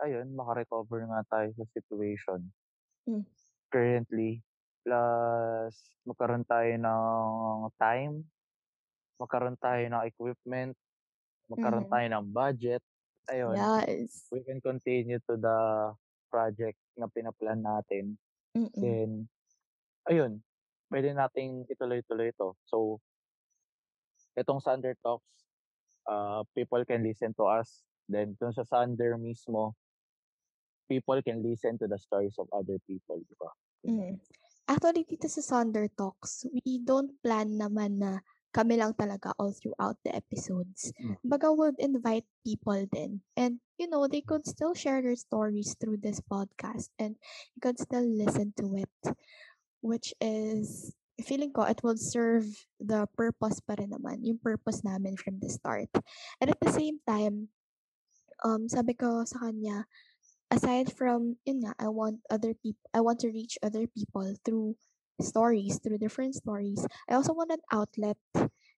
ayun, 0.00 0.32
makarecover 0.37 1.04
nga 1.08 1.22
tayo 1.28 1.50
sa 1.56 1.64
situation 1.76 2.52
Mm. 3.06 3.25
currently, 3.72 4.40
plus 4.80 5.76
magkaroon 6.08 6.44
tayo 6.48 6.72
ng 6.80 7.68
time, 7.76 8.25
magkaroon 9.20 9.58
tayo 9.60 9.84
ng 9.88 10.04
equipment, 10.08 10.75
magkaroon 11.50 11.84
Mhm. 11.84 11.90
tayo 11.90 12.06
ng 12.08 12.26
budget, 12.32 12.82
ayun, 13.28 13.68
Yes. 13.68 14.32
we 14.32 14.40
can 14.44 14.60
continue 14.60 15.20
to 15.28 15.37
the 15.37 15.58
project 16.32 16.76
na 16.96 17.08
pinaplan 17.12 17.60
natin. 17.64 18.16
Mm-mm. 18.56 19.00
Then, 19.00 19.28
ayun, 20.08 20.40
pwede 20.88 21.12
nating 21.12 21.68
ituloy-tuloy 21.68 22.33
ito. 22.33 22.57
So, 22.64 23.00
itong 24.37 24.61
Sunder 24.61 24.97
Talks, 25.00 25.49
uh, 26.09 26.42
people 26.57 26.83
can 26.85 27.04
listen 27.04 27.33
to 27.37 27.45
us. 27.49 27.85
Then, 28.09 28.37
dun 28.40 28.57
sa 28.57 28.64
Sunder 28.64 29.21
mismo, 29.21 29.76
people 30.88 31.21
can 31.21 31.45
listen 31.45 31.76
to 31.78 31.87
the 31.87 32.00
stories 32.00 32.35
of 32.40 32.49
other 32.50 32.80
people, 32.88 33.21
di 33.21 33.37
ba? 33.37 33.50
Mm. 33.85 34.16
Actually, 34.68 35.04
dito 35.04 35.28
sa 35.28 35.45
Sonder 35.45 35.92
Talks, 35.92 36.49
we 36.64 36.80
don't 36.80 37.12
plan 37.21 37.61
naman 37.61 38.00
na 38.00 38.21
kami 38.49 38.80
lang 38.80 38.97
talaga 38.97 39.37
all 39.37 39.52
throughout 39.52 40.00
the 40.04 40.12
episodes. 40.16 40.88
Mm. 40.97 41.16
Baga 41.25 41.52
would 41.52 41.76
invite 41.76 42.25
people 42.40 42.80
din. 42.88 43.21
And, 43.37 43.61
you 43.76 43.88
know, 43.88 44.09
they 44.09 44.25
could 44.25 44.49
still 44.49 44.73
share 44.73 45.04
their 45.04 45.16
stories 45.21 45.76
through 45.76 46.00
this 46.00 46.21
podcast 46.25 46.88
and 46.97 47.16
you 47.54 47.61
could 47.61 47.76
still 47.78 48.04
listen 48.04 48.57
to 48.57 48.80
it. 48.80 48.95
Which 49.80 50.14
is, 50.20 50.94
feeling 51.23 51.52
ko, 51.52 51.62
it 51.62 51.82
will 51.82 51.99
serve 51.99 52.47
the 52.78 53.06
purpose 53.14 53.61
pa 53.61 53.75
rin 53.78 53.90
naman. 53.94 54.26
Yung 54.26 54.38
purpose 54.38 54.82
namin 54.82 55.16
from 55.16 55.38
the 55.38 55.50
start. 55.50 55.90
And 56.40 56.50
at 56.50 56.61
the 56.61 56.73
same 56.73 56.99
time, 57.06 57.49
um, 58.44 58.68
sabi 58.68 58.94
ko 58.94 59.25
sa 59.25 59.50
kanya, 59.50 59.87
aside 60.50 60.92
from 60.92 61.37
yun 61.44 61.62
nga, 61.64 61.75
I 61.78 61.88
want 61.88 62.25
other 62.30 62.54
people 62.54 62.82
I 62.94 63.00
want 63.00 63.20
to 63.20 63.30
reach 63.30 63.58
other 63.62 63.87
people 63.87 64.35
through 64.44 64.76
stories, 65.20 65.78
through 65.82 65.99
different 65.99 66.35
stories. 66.35 66.87
I 67.11 67.14
also 67.14 67.35
want 67.35 67.52
an 67.52 67.64
outlet 67.73 68.18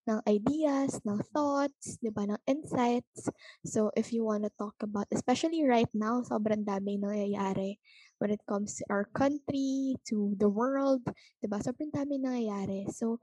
ng 0.08 0.20
ideas, 0.26 0.98
ng 1.04 1.20
thoughts, 1.30 2.00
'di 2.00 2.10
ba, 2.10 2.26
ng 2.26 2.40
insights. 2.48 3.28
So 3.62 3.92
if 3.94 4.10
you 4.10 4.24
want 4.24 4.48
to 4.48 4.52
talk 4.56 4.74
about 4.80 5.12
especially 5.12 5.62
right 5.62 5.90
now, 5.92 6.24
sobrang 6.24 6.64
daming 6.64 7.04
nangyayari 7.04 7.78
when 8.20 8.30
it 8.30 8.44
comes 8.44 8.76
to 8.76 8.84
our 8.92 9.08
country, 9.16 9.96
to 10.06 10.36
the 10.36 10.48
world, 10.48 11.02
'di 11.40 11.48
ba? 11.48 11.58
Sobrang 11.64 11.90
daming 11.90 12.22
nangyayari. 12.28 12.86
So 12.92 13.18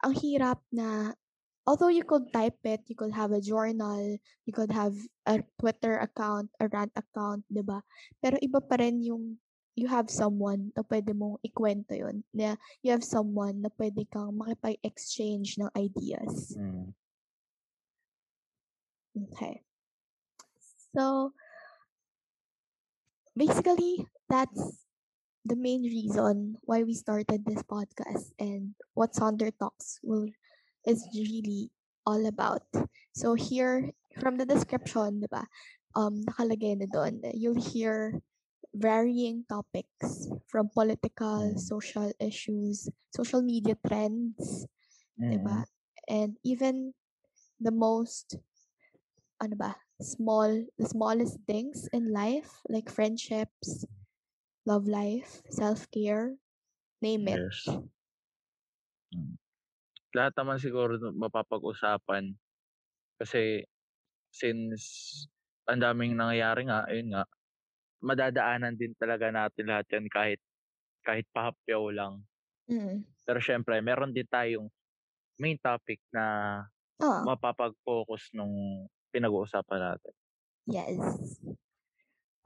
ang 0.00 0.16
hirap 0.16 0.64
na 0.72 1.12
although 1.68 1.92
you 1.92 2.02
could 2.02 2.32
type 2.32 2.58
it, 2.64 2.80
you 2.88 2.96
could 2.96 3.12
have 3.12 3.30
a 3.36 3.44
journal, 3.44 4.16
you 4.48 4.52
could 4.56 4.72
have 4.72 4.96
a 5.28 5.44
Twitter 5.60 6.00
account, 6.00 6.48
a 6.58 6.66
rant 6.72 6.96
account, 6.96 7.44
'di 7.52 7.62
ba? 7.62 7.84
Pero 8.18 8.40
iba 8.40 8.58
pa 8.64 8.80
rin 8.80 9.04
yung 9.04 9.36
you 9.76 9.92
have 9.92 10.08
someone 10.08 10.72
na 10.72 10.80
pwede 10.88 11.12
mong 11.12 11.36
ikwento 11.44 11.92
yun. 11.92 12.24
Na 12.32 12.56
you 12.80 12.88
have 12.88 13.04
someone 13.04 13.60
na 13.60 13.68
pwede 13.76 14.08
kang 14.08 14.32
makipag-exchange 14.32 15.60
ng 15.60 15.68
ideas. 15.76 16.56
Mm. 16.56 16.96
Okay. 19.28 19.60
So, 20.96 21.36
basically, 23.36 24.08
that's 24.28 24.88
the 25.44 25.56
main 25.56 25.84
reason 25.84 26.56
why 26.64 26.82
we 26.82 26.94
started 26.94 27.44
this 27.46 27.62
podcast 27.62 28.32
and 28.40 28.74
what 28.94 29.12
Sonder 29.12 29.52
Talks 29.54 30.00
will 30.02 30.26
is 30.88 31.06
really 31.14 31.70
all 32.06 32.26
about. 32.26 32.66
So 33.14 33.34
here, 33.34 33.92
from 34.18 34.38
the 34.38 34.46
description, 34.46 35.20
di 35.20 35.28
ba, 35.30 35.46
um, 35.94 36.24
nakalagay 36.24 36.80
na 36.80 36.88
doon, 36.90 37.22
you'll 37.36 37.60
hear 37.60 38.18
varying 38.74 39.44
topics 39.48 40.28
from 40.46 40.68
political, 40.68 41.54
Mm. 41.54 41.60
social 41.60 42.12
issues, 42.20 42.88
social 43.14 43.40
media 43.40 43.76
trends, 43.86 44.66
Mm. 45.16 45.40
ba? 45.44 45.64
And 46.08 46.36
even 46.44 46.92
the 47.60 47.72
most, 47.72 48.36
ano 49.40 49.56
ba, 49.56 49.76
small, 50.00 50.66
the 50.78 50.86
smallest 50.88 51.40
things 51.46 51.88
in 51.92 52.12
life, 52.12 52.62
like 52.68 52.90
friendships, 52.90 53.84
love 54.66 54.86
life, 54.88 55.42
self-care, 55.50 56.38
name 57.02 57.28
it. 57.28 57.44
Yes. 57.48 57.78
Mm. 59.14 59.36
Lahat 60.16 60.34
naman 60.38 60.58
siguro 60.62 60.96
mapapag-usapan 61.14 62.34
kasi 63.20 63.64
since 64.32 64.82
ang 65.68 65.80
daming 65.82 66.14
nangyayari 66.18 66.62
nga, 66.68 66.86
ayun 66.88 67.10
nga, 67.14 67.24
madadaanan 68.04 68.76
din 68.80 68.94
talaga 68.98 69.28
natin 69.32 69.66
lahat 69.70 69.86
yan 69.94 70.06
kahit 70.12 70.40
kahit 71.06 71.26
pahapyaw 71.34 71.84
lang. 71.94 72.14
Mm. 72.68 73.04
Pero 73.26 73.38
syempre, 73.42 73.78
meron 73.82 74.14
din 74.14 74.26
tayong 74.28 74.68
main 75.40 75.58
topic 75.60 76.00
na 76.14 76.24
Oh, 77.00 77.28
mapapag-focus 77.28 78.32
nung 78.36 78.86
pinag-uusapan 79.12 79.80
natin. 79.80 80.14
yes. 80.66 80.98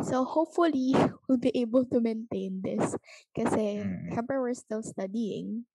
So 0.01 0.25
hopefully 0.25 0.97
we'll 1.29 1.41
be 1.41 1.53
able 1.61 1.85
to 1.93 2.01
maintain 2.01 2.65
this 2.65 2.97
kasi 3.37 3.85
Mm. 3.85 4.17
syempre 4.17 4.41
we're 4.41 4.57
still 4.57 4.81
studying 4.81 5.69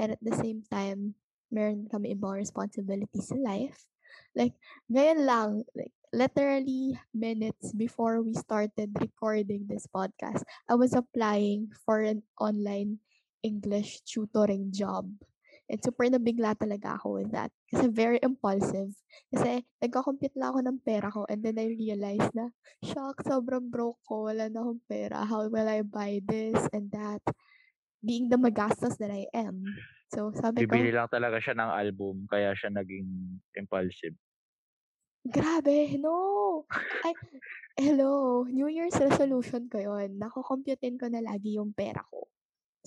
and 0.00 0.16
at 0.16 0.22
the 0.24 0.32
same 0.32 0.64
time 0.72 1.12
meron 1.52 1.84
kami 1.88 2.16
ibang 2.16 2.40
responsibilities 2.40 3.28
in 3.28 3.44
life. 3.44 3.84
Like 4.32 4.56
ngayon 4.88 5.20
lang, 5.28 5.50
like 5.76 5.92
literally 6.16 6.96
minutes 7.12 7.76
before 7.76 8.24
we 8.24 8.32
started 8.32 8.96
recording 8.96 9.68
this 9.68 9.84
podcast, 9.84 10.48
I 10.64 10.76
was 10.76 10.96
applying 10.96 11.68
for 11.84 12.00
an 12.00 12.24
online 12.40 13.04
English 13.44 14.00
tutoring 14.08 14.72
job. 14.72 15.12
And 15.68 15.80
super 15.84 16.08
nabigla 16.08 16.56
talaga 16.56 16.96
ako 16.96 17.20
with 17.20 17.30
that. 17.36 17.52
Kasi 17.68 17.92
very 17.92 18.16
impulsive. 18.24 18.88
Kasi 19.28 19.60
nagka-compute 19.84 20.32
lang 20.40 20.56
ako 20.56 20.60
ng 20.64 20.78
pera 20.80 21.08
ko 21.12 21.28
and 21.28 21.44
then 21.44 21.60
I 21.60 21.68
realized 21.68 22.32
na, 22.32 22.48
shock, 22.80 23.20
sobrang 23.20 23.68
broke 23.68 24.00
ko. 24.08 24.32
Wala 24.32 24.48
na 24.48 24.64
akong 24.64 24.80
pera. 24.88 25.28
How 25.28 25.44
will 25.44 25.68
I 25.68 25.84
buy 25.84 26.24
this 26.24 26.56
and 26.72 26.88
that? 26.96 27.20
Being 28.00 28.32
the 28.32 28.40
magastos 28.40 28.96
that 28.96 29.12
I 29.12 29.28
am. 29.36 29.60
So 30.08 30.32
sabi 30.32 30.64
ko, 30.64 30.72
Bibili 30.72 30.88
lang 30.88 31.12
talaga 31.12 31.36
siya 31.36 31.52
ng 31.52 31.68
album 31.68 32.24
kaya 32.32 32.56
siya 32.56 32.72
naging 32.72 33.36
impulsive. 33.52 34.16
grabe, 35.28 36.00
no! 36.00 36.64
Ay, 37.04 37.12
hello, 37.76 38.44
New 38.48 38.68
Year's 38.72 38.96
resolution 38.96 39.68
ko 39.68 39.76
yun. 39.76 40.16
Nako-computein 40.16 40.96
ko 40.96 41.12
na 41.12 41.20
lagi 41.20 41.60
yung 41.60 41.76
pera 41.76 42.00
ko. 42.08 42.24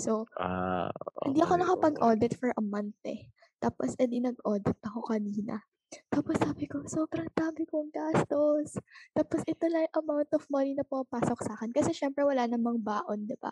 So, 0.02 0.26
Ah, 0.42 0.90
Hindi 1.22 1.46
ako 1.46 1.54
okay, 1.54 1.54
okay. 1.54 1.62
nakapag-audit 1.62 2.34
for 2.42 2.50
a 2.58 2.64
month 2.66 2.98
eh. 3.06 3.30
Tapos, 3.62 3.94
edi 4.02 4.18
nag-audit 4.18 4.82
ako 4.82 5.06
kanina. 5.06 5.62
Tapos 6.08 6.40
sabi 6.40 6.66
ko, 6.72 6.88
sobrang 6.88 7.28
dami 7.36 7.68
kong 7.68 7.92
gastos. 7.92 8.80
Tapos, 9.12 9.44
ito 9.46 9.68
lang 9.68 9.86
yung 9.86 9.96
amount 10.02 10.30
of 10.34 10.44
money 10.48 10.74
na 10.74 10.88
pumapasok 10.88 11.40
sa 11.44 11.54
akin. 11.60 11.70
Kasi 11.76 11.92
syempre, 11.92 12.24
wala 12.24 12.48
namang 12.48 12.80
baon, 12.80 13.28
di 13.28 13.36
ba? 13.38 13.52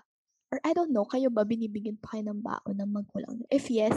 Or 0.50 0.58
I 0.66 0.74
don't 0.74 0.90
know, 0.90 1.06
kayo 1.06 1.30
ba 1.30 1.46
binibigyan 1.46 2.02
pa 2.02 2.18
kayo 2.18 2.32
ng 2.32 2.42
baon 2.42 2.76
ng 2.80 2.90
magulang? 2.90 3.44
If 3.54 3.70
yes, 3.70 3.94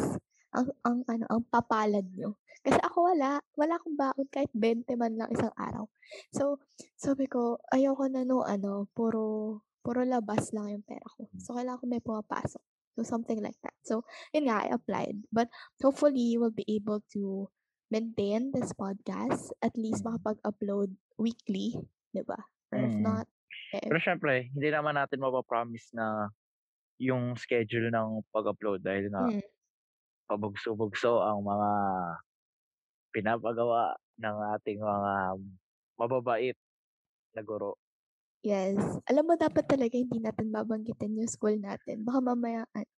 ang, 0.53 0.69
ang, 0.85 1.01
ano, 1.09 1.25
ang 1.33 1.43
papalad 1.49 2.05
nyo. 2.13 2.37
Kasi 2.61 2.77
ako 2.83 3.15
wala. 3.15 3.41
Wala 3.57 3.79
akong 3.81 3.97
baon 3.97 4.27
kahit 4.29 4.53
20 4.53 4.91
man 5.01 5.17
lang 5.17 5.31
isang 5.33 5.55
araw. 5.57 5.89
So, 6.35 6.61
sabi 6.99 7.31
ko, 7.31 7.57
ayoko 7.73 8.11
na 8.11 8.27
no, 8.27 8.45
ano, 8.45 8.91
puro, 8.93 9.63
puro 9.85 10.03
labas 10.07 10.51
lang 10.55 10.71
yung 10.79 10.87
pera 10.87 11.05
ko. 11.19 11.29
So, 11.39 11.55
kailangan 11.59 11.81
ko 11.83 11.87
may 11.91 12.03
pumapasok. 12.03 12.63
So, 12.97 13.03
something 13.05 13.41
like 13.43 13.59
that. 13.67 13.75
So, 13.85 14.05
yun 14.35 14.49
nga, 14.49 14.65
I 14.67 14.75
applied. 14.75 15.27
But, 15.33 15.49
hopefully, 15.83 16.37
we'll 16.39 16.55
be 16.55 16.67
able 16.69 17.03
to 17.17 17.51
maintain 17.91 18.53
this 18.53 18.73
podcast. 18.73 19.51
At 19.65 19.75
least, 19.77 20.05
Mm. 20.05 20.09
makapag-upload 20.09 20.97
weekly. 21.19 21.77
Di 22.15 22.23
ba? 22.25 22.39
Or 22.73 22.79
if 22.81 22.95
Mm. 22.95 23.03
not, 23.03 23.27
eh, 23.75 23.93
Pero 23.93 24.01
syempre, 24.01 24.49
hindi 24.55 24.69
naman 24.73 24.97
natin 24.97 25.21
mapapromise 25.21 25.93
na 25.95 26.31
yung 27.01 27.35
schedule 27.37 27.91
ng 27.93 28.25
pag-upload 28.33 28.81
dahil 28.85 29.11
nga 29.13 29.29
mm, 29.29 29.43
pabugso-bugso 30.31 31.21
ang 31.23 31.43
mga 31.45 31.71
pinapagawa 33.13 33.97
ng 34.21 34.37
ating 34.59 34.81
mga 34.81 35.13
mababait 36.01 36.57
na 37.37 37.43
guro. 37.45 37.82
Yes. 38.43 38.77
Alam 39.09 39.33
mo, 39.33 39.35
dapat 39.39 39.65
talaga 39.67 39.95
hindi 39.95 40.19
natin 40.19 40.51
babanggitin 40.51 41.19
yung 41.19 41.31
school 41.31 41.57
natin. 41.59 42.03
Baka 42.03 42.19
mamaya, 42.23 42.67
an- 42.75 42.91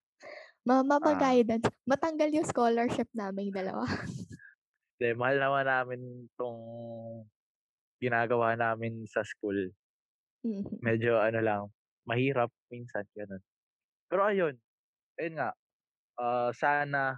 ma 0.64 0.80
Ah. 0.80 0.84
mapa-guidance, 0.84 1.68
matanggal 1.84 2.32
yung 2.32 2.48
scholarship 2.48 3.08
namin 3.12 3.52
dalawa. 3.52 3.84
Dahil 4.96 5.16
mahal 5.20 5.36
naman 5.36 5.66
namin 5.68 6.00
tong 6.38 6.60
ginagawa 8.00 8.56
namin 8.56 9.04
sa 9.04 9.20
school. 9.20 9.72
Mhm. 10.44 10.80
Medyo 10.80 11.20
ano 11.20 11.40
lang, 11.40 11.62
mahirap 12.04 12.48
minsan 12.68 13.04
ganun. 13.12 13.40
Pero 14.08 14.22
ayun, 14.24 14.54
ayun 15.20 15.34
nga, 15.36 15.50
ah, 16.16 16.50
sana 16.52 17.16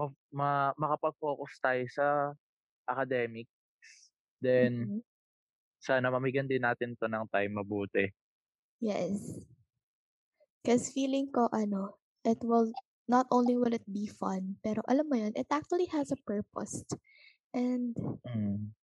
ma, 0.00 0.04
ma- 0.32 0.74
makapag-focus 0.76 1.52
tayo 1.60 1.84
sa 1.92 2.06
academics. 2.88 3.52
Then, 4.40 4.72
Mhm. 4.88 5.00
Sana 5.80 6.12
mamigyan 6.12 6.46
din 6.46 6.62
natin 6.62 6.92
to 6.94 7.08
ng 7.08 7.24
time 7.32 7.56
mabuti. 7.56 8.12
Yes. 8.78 9.44
Because 10.60 10.92
feeling 10.92 11.32
ko, 11.32 11.48
ano, 11.48 11.96
it 12.24 12.40
will, 12.44 12.68
not 13.08 13.24
only 13.32 13.56
will 13.56 13.72
it 13.72 13.84
be 13.88 14.04
fun, 14.04 14.60
pero 14.60 14.84
alam 14.84 15.08
mo 15.08 15.16
yun, 15.16 15.32
it 15.32 15.48
actually 15.48 15.88
has 15.88 16.12
a 16.12 16.20
purpose. 16.28 16.84
And 17.56 17.96
Mm. 18.22 18.76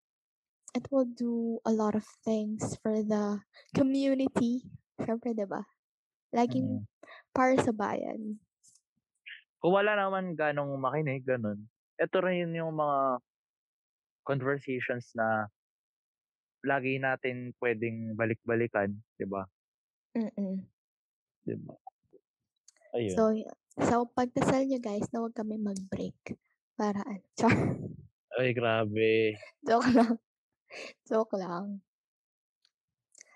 it 0.75 0.89
will 0.89 1.07
do 1.07 1.61
a 1.63 1.71
lot 1.71 1.93
of 1.93 2.03
things 2.25 2.75
for 2.81 2.99
the 3.05 3.39
community. 3.77 4.65
Siyempre, 4.97 5.37
di 5.37 5.45
ba? 5.45 5.61
Laging 6.33 6.81
Mm. 6.81 6.85
para 7.31 7.55
sa 7.61 7.71
bayan. 7.71 8.41
Kung 9.61 9.73
wala 9.73 9.93
naman 9.97 10.33
ganong 10.33 10.73
makinig, 10.81 11.25
ganun. 11.25 11.69
ito 11.97 12.17
rin 12.21 12.53
yung 12.53 12.77
mga 12.77 13.17
conversations 14.21 15.17
na 15.17 15.49
lagi 16.67 16.99
natin 16.99 17.55
pwedeng 17.63 18.13
balik-balikan, 18.13 18.91
'di 19.15 19.25
ba? 19.25 19.47
Mm. 20.13 20.67
'Di 21.47 21.55
ba? 21.63 21.75
Ayun. 22.93 23.15
So, 23.15 23.23
so 23.79 23.95
pagdasal 24.11 24.67
nyo 24.67 24.79
guys 24.83 25.07
na 25.11 25.23
huwag 25.23 25.35
kami 25.37 25.55
mag-break. 25.55 26.35
Para 26.75 27.01
ano. 27.07 27.23
Char. 27.39 27.55
Ay, 28.37 28.53
grabe. 28.53 29.33
Joke 29.65 29.89
lang. 29.95 30.15
Joke 31.07 31.35
lang. 31.39 31.81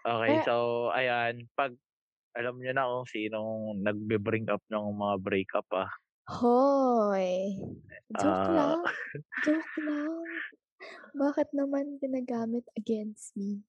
Okay, 0.02 0.42
Pero, 0.42 0.46
so 0.46 0.56
ayan, 0.92 1.46
pag 1.54 1.74
alam 2.34 2.58
niyo 2.58 2.72
na 2.74 2.90
kung 2.90 3.06
sinong 3.06 3.82
nagbe-bring 3.86 4.50
up 4.50 4.64
ng 4.72 4.86
mga 4.98 5.16
breakup 5.22 5.68
ah. 5.74 5.92
hoy. 6.32 7.54
Joke 8.18 8.50
Ah, 8.50 8.54
lang. 8.56 8.80
Joke 9.46 9.76
lang. 9.84 10.16
Bakit 11.14 11.52
naman 11.54 11.98
ginagamit 12.00 12.66
against 12.78 13.36
me? 13.36 13.62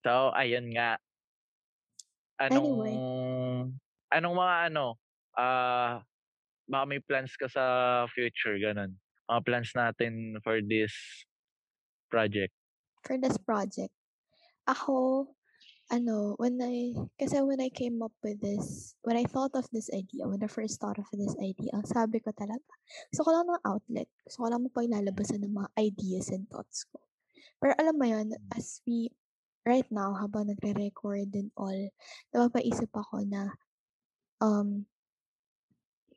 so 0.00 0.32
ayun 0.32 0.72
nga, 0.72 0.96
anong 2.40 2.80
Anyway. 2.80 2.96
anong 4.10 4.36
mga 4.36 4.56
ano, 4.72 4.86
ah 5.36 6.00
baka 6.64 6.84
may 6.86 7.00
plans 7.02 7.34
ka 7.36 7.50
sa 7.50 7.64
future 8.08 8.56
ganun. 8.56 8.96
Mga 9.28 9.40
plans 9.44 9.70
natin 9.76 10.38
for 10.40 10.62
this 10.64 10.94
project. 12.08 12.54
For 13.04 13.18
this 13.18 13.36
project, 13.38 13.92
ako, 14.66 15.28
ano, 15.90 16.38
when 16.38 16.62
I, 16.62 16.94
kasi 17.18 17.42
when 17.42 17.58
I 17.60 17.68
came 17.68 17.98
up 18.00 18.14
with 18.22 18.38
this, 18.38 18.94
when 19.02 19.18
I 19.18 19.26
thought 19.26 19.52
of 19.58 19.66
this 19.74 19.90
idea, 19.90 20.30
when 20.30 20.42
I 20.42 20.46
first 20.46 20.78
thought 20.78 20.98
of 21.02 21.10
this 21.10 21.34
idea, 21.42 21.74
sabi 21.82 22.22
ko 22.22 22.30
talaga, 22.30 22.62
gusto 23.10 23.26
ko 23.26 23.30
lang 23.34 23.50
ng 23.50 23.64
outlet. 23.66 24.08
Gusto 24.22 24.46
ko 24.46 24.48
lang 24.48 24.64
mapaglalabasan 24.70 25.42
ng 25.42 25.54
mga 25.54 25.70
ideas 25.82 26.30
and 26.30 26.46
thoughts 26.46 26.86
ko. 26.86 27.02
Pero 27.58 27.74
alam 27.76 27.98
mo 27.98 28.06
yun, 28.06 28.32
as 28.54 28.80
we, 28.86 29.10
right 29.66 29.86
now, 29.90 30.14
habang 30.14 30.48
nagre-record 30.48 31.28
and 31.34 31.50
all, 31.58 31.76
napapaisip 32.30 32.88
ako 32.94 33.26
na, 33.26 33.50
um, 34.38 34.86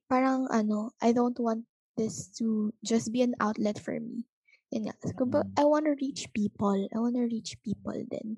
parang 0.06 0.46
ano, 0.54 0.94
I 1.02 1.12
don't 1.12 1.38
want 1.42 1.66
this 1.98 2.30
to 2.38 2.70
just 2.86 3.10
be 3.10 3.26
an 3.26 3.34
outlet 3.42 3.82
for 3.82 3.98
me. 3.98 4.30
Yun 4.70 4.90
nga. 4.90 4.96
Kumbaga, 5.18 5.50
Mm. 5.50 5.58
I 5.58 5.66
want 5.66 5.86
to 5.90 5.98
reach 5.98 6.30
people. 6.34 6.78
I 6.94 6.98
want 6.98 7.18
to 7.18 7.26
reach 7.26 7.58
people 7.66 7.98
din. 8.10 8.38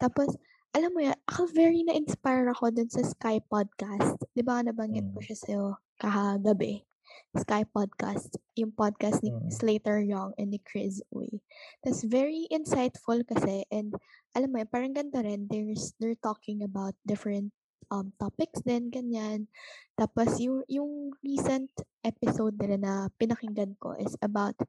Tapos, 0.00 0.36
alam 0.76 0.92
mo 0.92 1.00
yan, 1.00 1.16
ako 1.24 1.48
very 1.56 1.80
na-inspire 1.88 2.52
ako 2.52 2.68
dun 2.68 2.92
sa 2.92 3.00
Sky 3.00 3.40
Podcast. 3.40 4.20
Di 4.36 4.44
ba 4.44 4.60
nabanggit 4.60 5.08
ko 5.16 5.24
Mm. 5.24 5.24
siya 5.24 5.36
sa'yo 5.40 5.64
kahagabi? 5.96 6.84
Sky 7.32 7.64
Podcast. 7.64 8.36
Yung 8.60 8.76
podcast 8.76 9.24
ni 9.24 9.32
Mm. 9.32 9.48
Slater 9.48 10.04
Young 10.04 10.36
and 10.36 10.52
ni 10.52 10.60
Chris 10.60 11.00
Uy. 11.08 11.40
That's 11.80 12.04
very 12.04 12.44
insightful 12.52 13.24
kasi 13.24 13.64
and 13.72 13.96
alam 14.36 14.52
mo 14.52 14.60
yun, 14.60 14.68
parang 14.68 14.92
ganda 14.92 15.24
rin. 15.24 15.48
There's, 15.48 15.96
they're 15.96 16.18
talking 16.20 16.60
about 16.60 16.92
different 17.08 17.56
um, 17.88 18.12
topics 18.20 18.60
din, 18.60 18.92
ganyan. 18.92 19.48
Tapos 19.96 20.36
yung, 20.44 20.60
yung 20.68 21.16
recent 21.24 21.72
episode 22.04 22.60
nila 22.60 22.76
na 22.76 22.92
pinakinggan 23.16 23.80
ko 23.80 23.96
is 23.96 24.12
about 24.20 24.60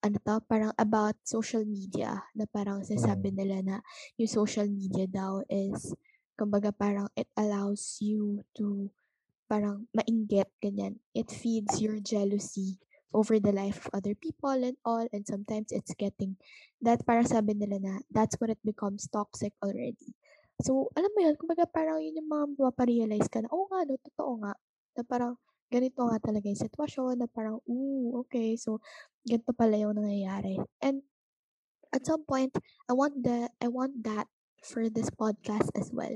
ano 0.00 0.16
to, 0.24 0.40
parang 0.48 0.72
about 0.80 1.16
social 1.24 1.64
media 1.64 2.24
na 2.32 2.48
parang 2.48 2.80
sinasabi 2.84 3.32
Mm. 3.32 3.36
nila 3.36 3.56
na 3.60 3.76
yung 4.16 4.32
social 4.32 4.68
media 4.68 5.04
daw 5.04 5.44
is 5.48 5.92
kumbaga 6.40 6.72
parang 6.72 7.08
it 7.16 7.28
allows 7.36 8.00
you 8.00 8.40
to 8.56 8.88
parang 9.44 9.84
mainggit 9.92 10.48
ganyan. 10.62 10.96
It 11.12 11.28
feeds 11.28 11.84
your 11.84 12.00
jealousy 12.00 12.80
over 13.12 13.42
the 13.42 13.50
life 13.52 13.82
of 13.84 14.00
other 14.00 14.14
people 14.14 14.54
and 14.54 14.78
all 14.86 15.04
and 15.10 15.26
sometimes 15.26 15.74
it's 15.74 15.92
getting 15.98 16.38
that 16.78 17.02
parang 17.02 17.26
sabi 17.26 17.58
nila 17.58 17.82
na 17.82 17.94
that's 18.08 18.38
when 18.38 18.54
it 18.54 18.62
becomes 18.62 19.10
toxic 19.10 19.52
already. 19.60 20.14
So, 20.60 20.92
alam 20.92 21.08
mo 21.16 21.24
yun, 21.24 21.36
kumbaga 21.40 21.64
parang 21.64 22.04
yun 22.04 22.20
yung 22.20 22.28
mga 22.28 22.44
maparealize 22.60 23.28
ka 23.32 23.40
na, 23.40 23.48
oo 23.48 23.64
nga, 23.72 23.80
no, 23.88 23.96
totoo 23.96 24.32
nga. 24.44 24.52
Na 24.92 25.02
parang 25.08 25.32
ganito 25.70 26.02
nga 26.06 26.18
talaga 26.18 26.50
yung 26.50 26.58
sitwasyon 26.60 27.22
na 27.22 27.28
parang, 27.30 27.62
ooh, 27.70 28.20
okay, 28.26 28.58
so 28.58 28.82
ganito 29.24 29.54
pala 29.54 29.78
yung 29.78 29.96
nangyayari. 29.96 30.58
And 30.82 31.02
at 31.94 32.06
some 32.06 32.26
point, 32.26 32.54
I 32.90 32.94
want 32.94 33.22
the 33.22 33.50
I 33.62 33.68
want 33.70 34.02
that 34.06 34.26
for 34.62 34.90
this 34.90 35.10
podcast 35.10 35.70
as 35.78 35.90
well. 35.94 36.14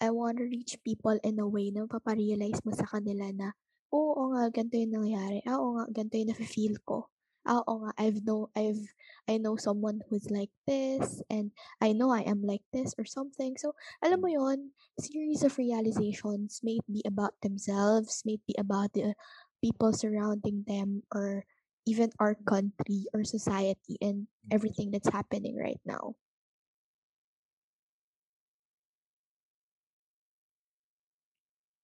I 0.00 0.12
want 0.12 0.38
to 0.38 0.46
reach 0.46 0.76
people 0.84 1.16
in 1.24 1.40
a 1.40 1.48
way 1.48 1.72
na 1.72 1.88
paparealize 1.88 2.60
mo 2.68 2.72
sa 2.76 2.84
kanila 2.84 3.32
na, 3.32 3.56
oo, 3.92 4.36
nga, 4.36 4.52
ganito 4.52 4.76
yung 4.76 4.92
nangyayari. 5.00 5.40
Ah, 5.48 5.56
oo 5.56 5.80
nga, 5.80 5.88
ganito 5.88 6.20
yung 6.20 6.30
nafe-feel 6.36 6.76
ko. 6.84 7.08
Ah, 7.46 7.62
oo 7.62 7.86
nga, 7.86 7.92
I've 7.98 8.20
know, 8.26 8.50
I've, 8.58 8.82
I 9.30 9.38
know 9.38 9.54
someone 9.56 10.02
who's 10.10 10.30
like 10.30 10.50
this, 10.66 11.22
and 11.30 11.52
I 11.80 11.92
know 11.94 12.10
I 12.10 12.22
am 12.26 12.42
like 12.42 12.66
this 12.74 12.92
or 12.98 13.06
something. 13.06 13.54
So, 13.56 13.72
alam 14.02 14.20
mo 14.20 14.28
yon 14.28 14.74
series 14.98 15.46
of 15.46 15.54
realizations 15.58 16.60
may 16.66 16.82
be 16.90 17.02
about 17.06 17.38
themselves, 17.46 18.22
may 18.26 18.38
be 18.46 18.54
about 18.58 18.92
the 18.98 19.14
people 19.62 19.92
surrounding 19.94 20.64
them, 20.66 21.06
or 21.14 21.46
even 21.86 22.10
our 22.18 22.34
country 22.34 23.06
or 23.14 23.22
society 23.22 23.94
and 24.02 24.26
everything 24.50 24.90
that's 24.90 25.08
happening 25.14 25.54
right 25.54 25.80
now. 25.86 26.18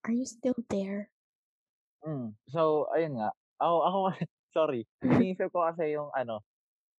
Are 0.04 0.12
you 0.12 0.26
still 0.26 0.54
there? 0.70 1.10
Mm. 2.06 2.34
So, 2.50 2.86
ayun 2.94 3.18
nga. 3.18 3.30
Ako, 3.62 3.76
ako, 3.86 3.98
sorry. 4.52 4.84
Iniisip 5.04 5.50
ko 5.50 5.64
kasi 5.66 5.96
yung 5.96 6.12
ano, 6.12 6.44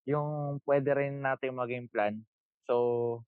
yung 0.04 0.60
pwede 0.68 0.92
rin 0.98 1.24
natin 1.24 1.56
maging 1.56 1.88
plan. 1.88 2.20
So, 2.68 3.24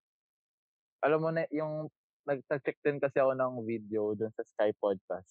alam 0.99 1.21
mo 1.21 1.29
na, 1.31 1.47
yung 1.53 1.87
nag-check 2.25 2.81
din 2.81 2.97
kasi 2.97 3.21
ako 3.21 3.37
ng 3.37 3.53
video 3.63 4.17
dun 4.17 4.33
sa 4.33 4.41
Sky 4.43 4.73
Podcast. 4.75 5.29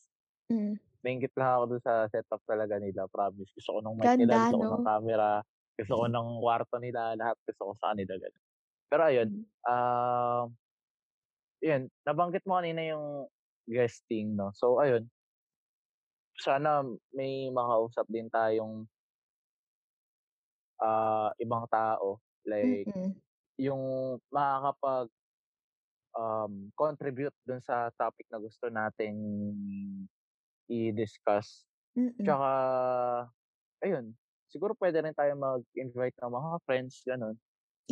Mm. 0.48 0.78
Nainggit 1.04 1.35
lang 1.37 1.50
ako 1.59 1.64
dun 1.74 1.83
sa 1.83 2.07
setup 2.09 2.40
talaga 2.46 2.78
nila, 2.78 3.11
promise. 3.11 3.50
Gusto 3.52 3.76
ko 3.76 3.80
ng 3.83 3.96
mic 3.98 4.14
nila, 4.16 4.48
gusto 4.48 4.57
ko 4.57 4.66
ng 4.70 4.87
camera, 4.87 5.30
gusto 5.74 5.94
ko 5.98 6.04
ng 6.07 6.28
kwarto 6.38 6.76
nila, 6.78 7.00
lahat 7.18 7.37
gusto 7.44 7.62
ko 7.68 7.72
sa 7.76 7.92
kanila. 7.92 8.14
Ganun. 8.16 8.42
Pero 8.88 9.02
ayun, 9.02 9.28
Mm. 9.35 9.44
um, 9.66 10.46
yun, 11.64 11.83
nabanggit 12.07 12.44
mo 12.46 12.61
kanina 12.61 12.83
yung 12.87 13.26
guesting, 13.66 14.37
no? 14.37 14.52
So, 14.54 14.78
ayun, 14.78 15.09
sana 16.38 16.82
may 17.14 17.48
makausap 17.50 18.06
din 18.10 18.26
tayong 18.30 18.86
ah, 20.82 21.30
ibang 21.40 21.66
tao. 21.70 22.18
Like, 22.44 22.90
Mm-mm. 22.90 23.16
yung 23.56 23.82
makakapag 24.28 25.08
um, 26.14 26.70
contribute 26.74 27.34
dun 27.46 27.60
sa 27.62 27.90
topic 27.94 28.26
na 28.30 28.38
gusto 28.42 28.68
nating 28.70 29.18
i-discuss. 30.70 31.64
Mm-mm. 31.96 32.24
Tsaka, 32.24 32.50
ayun, 33.84 34.14
siguro 34.48 34.74
pwede 34.80 35.02
rin 35.04 35.14
tayo 35.14 35.34
mag-invite 35.36 36.16
ng 36.22 36.32
mga 36.32 36.50
friends, 36.66 37.02
ganun. 37.06 37.36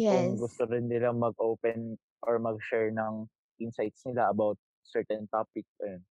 Kung 0.08 0.34
Yes. 0.34 0.40
gusto 0.40 0.64
rin 0.66 0.88
nila 0.88 1.12
mag-open 1.12 1.96
or 2.24 2.38
mag-share 2.40 2.90
ng 2.90 3.28
insights 3.60 4.02
nila 4.08 4.30
about 4.32 4.58
certain 4.82 5.28
topic. 5.30 5.66
Ayun. 5.84 6.02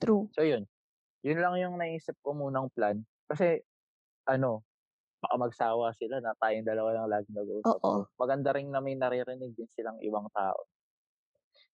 True. 0.00 0.28
So, 0.34 0.42
yun. 0.42 0.66
Yun 1.24 1.38
lang 1.40 1.54
yung 1.60 1.76
naisip 1.76 2.16
ko 2.24 2.32
munang 2.32 2.72
plan. 2.72 3.04
Kasi, 3.28 3.60
ano, 4.28 4.64
baka 5.22 5.36
magsawa 5.40 5.92
sila 5.96 6.20
na 6.22 6.34
tayong 6.38 6.66
dalawa 6.68 6.90
lang 7.04 7.08
lagi 7.20 7.30
nag-uusap. 7.34 7.82
Oo. 7.82 8.10
Maganda 8.20 8.50
rin 8.56 8.68
na 8.72 8.80
may 8.84 8.96
naririnig 8.96 9.54
din 9.56 9.68
silang 9.74 9.98
ibang 10.04 10.28
tao. 10.34 10.66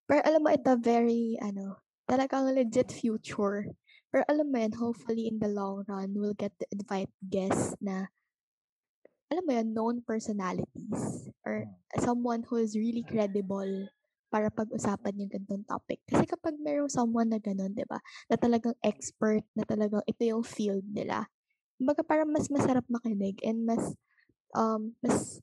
Pero 0.07 0.23
alam 0.23 0.39
mo, 0.39 0.49
ito 0.55 0.71
very, 0.79 1.35
ano, 1.43 1.83
talagang 2.07 2.47
legit 2.55 2.95
future. 2.95 3.67
Pero 4.07 4.23
alam 4.31 4.47
mo 4.47 4.55
yan, 4.55 4.71
hopefully 4.79 5.27
in 5.27 5.43
the 5.43 5.51
long 5.51 5.83
run, 5.83 6.15
we'll 6.15 6.31
get 6.39 6.55
to 6.63 6.65
invite 6.71 7.11
guests 7.27 7.75
na, 7.83 8.07
alam 9.27 9.43
mo 9.43 9.51
yan, 9.55 9.75
known 9.75 9.95
personalities. 10.03 11.31
Or 11.43 11.67
Mm. 11.67 11.75
someone 11.99 12.47
who 12.47 12.55
is 12.59 12.75
really 12.79 13.03
credible 13.03 13.91
para 14.27 14.51
pag-usapan 14.51 15.23
yung 15.23 15.31
ganitong 15.31 15.63
topic. 15.63 16.03
Kasi 16.03 16.27
kapag 16.27 16.59
mayroong 16.59 16.91
someone 16.91 17.31
na 17.31 17.39
ganun, 17.39 17.71
di 17.71 17.87
ba, 17.87 17.99
na 18.27 18.35
talagang 18.35 18.75
expert, 18.83 19.43
na 19.55 19.63
talagang 19.63 20.03
ito 20.03 20.21
yung 20.27 20.43
field 20.43 20.83
nila, 20.91 21.27
kumbaga 21.79 22.03
parang 22.03 22.29
mas 22.31 22.51
masarap 22.51 22.83
makinig 22.91 23.39
and 23.45 23.63
mas, 23.63 23.95
um, 24.55 24.91
mas 24.99 25.39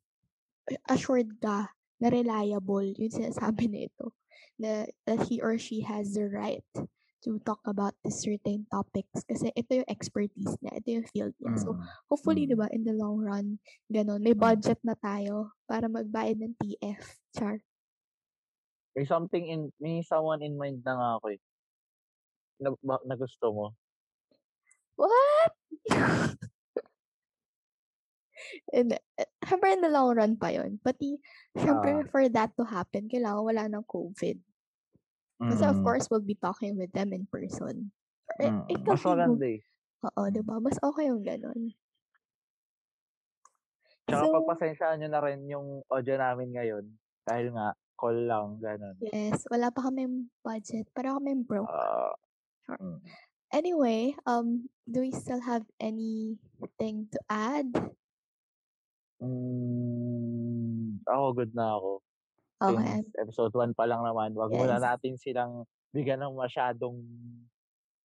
assured 0.88 1.29
ka 1.40 1.73
na 2.01 2.09
reliable 2.12 2.85
yung 2.97 3.12
sinasabi 3.12 3.68
nito 3.73 4.12
na 4.61 4.85
that 5.09 5.20
he 5.27 5.40
or 5.40 5.57
she 5.59 5.83
has 5.83 6.14
the 6.14 6.27
right 6.29 6.64
to 7.25 7.40
talk 7.40 7.61
about 7.64 7.97
the 8.05 8.12
certain 8.12 8.68
topics 8.68 9.25
kasi 9.25 9.49
ito 9.57 9.81
yung 9.81 9.88
expertise 9.88 10.61
niya, 10.61 10.73
ito 10.77 10.88
yung 11.01 11.09
field 11.09 11.35
niya. 11.40 11.57
So, 11.57 11.73
Mm. 11.73 11.81
hopefully, 12.12 12.44
Mm. 12.44 12.51
di 12.53 12.57
ba, 12.61 12.68
in 12.68 12.85
the 12.85 12.92
long 12.92 13.16
run, 13.16 13.57
ganun, 13.88 14.20
may 14.20 14.37
budget 14.37 14.77
na 14.85 14.92
tayo 14.92 15.57
para 15.64 15.88
magbayad 15.88 16.37
ng 16.44 16.53
TF. 16.61 17.01
Char. 17.33 17.64
May 18.94 19.04
something 19.04 19.44
in, 19.44 19.61
may 19.78 20.02
someone 20.02 20.38
in 20.40 20.54
mind 20.54 20.87
na 20.87 20.94
nga 20.94 21.09
ako 21.18 21.26
eh. 21.35 21.40
Na, 22.62 22.70
ba- 22.78 23.02
na 23.04 23.14
gusto 23.14 23.46
mo. 23.50 23.66
What? 24.94 25.52
And, 28.70 28.94
eh, 28.94 29.02
syempre 29.42 29.72
in 29.72 29.83
the 29.83 29.90
long 29.90 30.14
run 30.14 30.37
pa 30.37 30.54
yun. 30.54 30.78
Pati, 30.78 31.18
syempre 31.54 31.90
Ah. 31.96 32.07
for 32.07 32.22
that 32.28 32.54
to 32.54 32.62
happen, 32.62 33.09
kailangan 33.09 33.42
wala 33.42 33.64
ng 33.66 33.85
COVID. 33.85 34.38
Kasi 35.44 35.62
of 35.66 35.83
Mm. 35.83 35.85
course, 35.85 36.07
we'll 36.07 36.22
be 36.22 36.38
talking 36.38 36.78
with 36.78 36.94
them 36.94 37.11
in 37.11 37.26
person. 37.26 37.90
Mm. 38.38 38.66
it 38.68 38.80
Mas 38.83 39.02
be 39.02 39.04
go- 39.04 39.11
maganda 39.11 39.46
eh. 39.48 39.61
Oo, 40.04 40.22
di 40.28 40.40
ba? 40.40 40.59
Mas 40.59 40.78
okay 40.78 41.09
yung 41.09 41.24
ganun. 41.24 41.72
Tsaka 44.04 44.20
So, 44.22 44.33
pagpasensyaan 44.37 45.00
nyo 45.00 45.09
na 45.09 45.22
rin 45.22 45.40
yung 45.48 45.66
audio 45.88 46.14
namin 46.14 46.52
ngayon. 46.52 46.85
Dahil 47.24 47.50
nga, 47.50 47.72
call 48.04 48.18
lang, 48.28 48.60
ganun. 48.60 48.92
yes, 49.00 49.48
wala 49.48 49.72
pa 49.72 49.88
kaming 49.88 50.28
budget. 50.44 50.84
Para 50.92 51.16
kaming 51.16 51.40
broke. 51.40 51.72
Ah, 51.72 52.12
Sure. 52.68 52.76
mm. 52.76 53.00
Anyway, 53.48 54.12
um, 54.28 54.68
do 54.84 55.00
we 55.00 55.08
still 55.08 55.40
have 55.40 55.64
anything 55.80 57.08
to 57.08 57.16
add? 57.30 57.70
Mm, 59.24 61.00
ako, 61.06 61.26
good 61.32 61.52
na 61.56 61.72
ako. 61.78 61.90
Okay. 62.60 63.00
Since 63.00 63.16
episode 63.20 63.54
1 63.56 63.72
pa 63.72 63.84
lang 63.88 64.04
naman, 64.04 64.36
wag 64.36 64.52
muna 64.52 64.76
Yes. 64.76 64.84
natin 64.84 65.12
silang 65.16 65.52
bigyan 65.92 66.20
ng 66.20 66.34
masyadong 66.36 67.00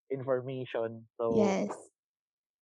information. 0.08 1.04
So, 1.20 1.36
Yes. 1.36 1.72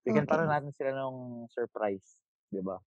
bigyan 0.02 0.26
Okay. 0.26 0.46
natin 0.48 0.72
sila 0.74 0.90
ng 0.96 1.14
surprise. 1.52 2.18
Di 2.48 2.62
ba? 2.64 2.78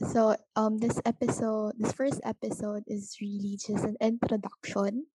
So, 0.00 0.36
um, 0.56 0.78
this 0.78 1.00
episode, 1.04 1.76
this 1.76 1.92
first 1.92 2.20
episode 2.24 2.84
is 2.86 3.16
really 3.20 3.60
just 3.60 3.84
an 3.84 3.96
introduction. 4.00 5.06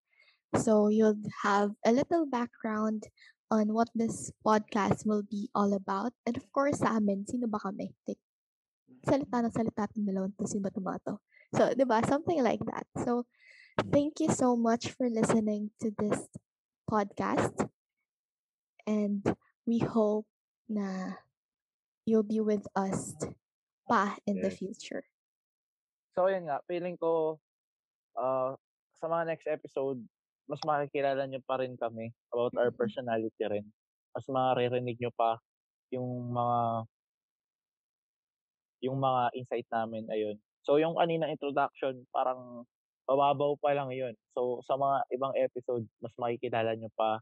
So, 0.53 0.89
you'll 0.89 1.17
have 1.41 1.73
a 1.85 1.91
little 1.91 2.25
background 2.29 3.09
on 3.49 3.73
what 3.73 3.89
this 3.95 4.31
podcast 4.45 5.05
will 5.05 5.23
be 5.23 5.49
all 5.55 5.73
about. 5.73 6.13
And 6.25 6.37
of 6.37 6.45
course, 6.53 6.79
sa 6.79 6.97
amin, 6.97 7.25
sino 7.25 7.49
ba 7.49 7.57
kami? 7.57 7.93
Like, 8.05 8.21
salita 9.05 9.41
na 9.41 9.49
salita 9.49 9.89
dalawang 9.97 10.37
to, 10.37 10.45
sino 10.45 10.69
ba 10.69 11.01
to? 11.09 11.17
So, 11.57 11.73
di 11.73 11.83
ba? 11.83 12.05
Something 12.05 12.45
like 12.45 12.61
that. 12.69 12.85
So, 13.01 13.25
thank 13.89 14.21
you 14.21 14.29
so 14.29 14.53
much 14.53 14.93
for 14.93 15.09
listening 15.09 15.73
to 15.81 15.89
this 15.97 16.29
podcast. 16.85 17.69
And 18.85 19.25
we 19.65 19.81
hope 19.81 20.25
na 20.69 21.17
you'll 22.05 22.25
be 22.25 22.41
with 22.41 22.65
us 22.75 23.13
pa 23.91 24.03
in 24.25 24.39
the 24.39 24.49
Yes. 24.49 24.59
future. 24.59 25.03
So, 26.15 26.27
yun 26.27 26.43
nga, 26.51 26.59
feeling 26.67 26.99
ko, 26.99 27.39
ah, 28.19 28.55
sa 28.99 29.07
mga 29.11 29.23
next 29.35 29.47
episode, 29.49 30.01
mas 30.49 30.61
makikilala 30.67 31.25
nyo 31.27 31.41
pa 31.45 31.61
rin 31.61 31.75
kami 31.79 32.11
about 32.33 32.53
our 32.59 32.71
Mhm. 32.71 32.71
personality 32.75 33.43
rin. 33.47 33.67
Mas 34.15 34.27
maririnig 34.27 34.99
nyo 34.99 35.11
pa 35.15 35.39
yung 35.93 36.31
mga 36.33 36.87
yung 38.81 38.97
mga 38.97 39.31
insight 39.37 39.67
namin, 39.69 40.09
ayun. 40.09 40.37
So, 40.65 40.77
yung 40.81 40.97
kaninang 40.97 41.33
introduction, 41.37 42.05
parang 42.13 42.65
mababaw 43.05 43.57
pa 43.61 43.73
lang 43.77 43.93
yun. 43.93 44.13
So, 44.33 44.61
sa 44.65 44.77
mga 44.77 45.05
ibang 45.13 45.33
episode, 45.37 45.85
mas 46.01 46.13
makikilala 46.17 46.73
nyo 46.77 46.89
pa 46.97 47.21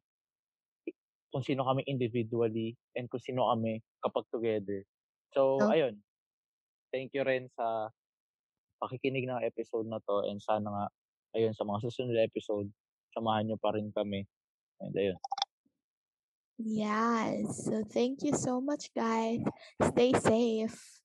kung 1.29 1.45
sino 1.45 1.62
kami 1.65 1.86
individually 1.86 2.73
and 2.97 3.05
kung 3.10 3.21
sino 3.21 3.49
kami 3.53 3.82
kapag 4.01 4.25
together. 4.34 4.82
So, 5.34 5.41
Oh. 5.60 5.73
ayun. 5.73 6.01
Thank 6.89 7.13
you 7.13 7.23
rin 7.23 7.49
sa 7.54 7.93
pakikinig 8.80 9.28
ng 9.28 9.43
episode 9.43 9.86
na 9.86 9.99
to 10.04 10.25
and 10.25 10.41
sana 10.41 10.67
nga, 10.67 10.86
ayun, 11.38 11.54
sa 11.54 11.67
mga 11.67 11.84
susunod 11.86 12.15
na 12.15 12.25
episode, 12.25 12.69
samahan 13.13 13.45
nyo 13.49 13.58
pa 13.60 13.75
rin 13.75 13.91
kami. 13.93 14.25
And 14.82 14.95
ayun. 14.95 15.19
Yes. 16.60 17.63
So, 17.67 17.88
thank 17.88 18.23
you 18.28 18.36
so 18.36 18.60
much, 18.60 18.91
guys. 18.91 19.39
Stay 19.80 20.12
safe. 20.19 20.98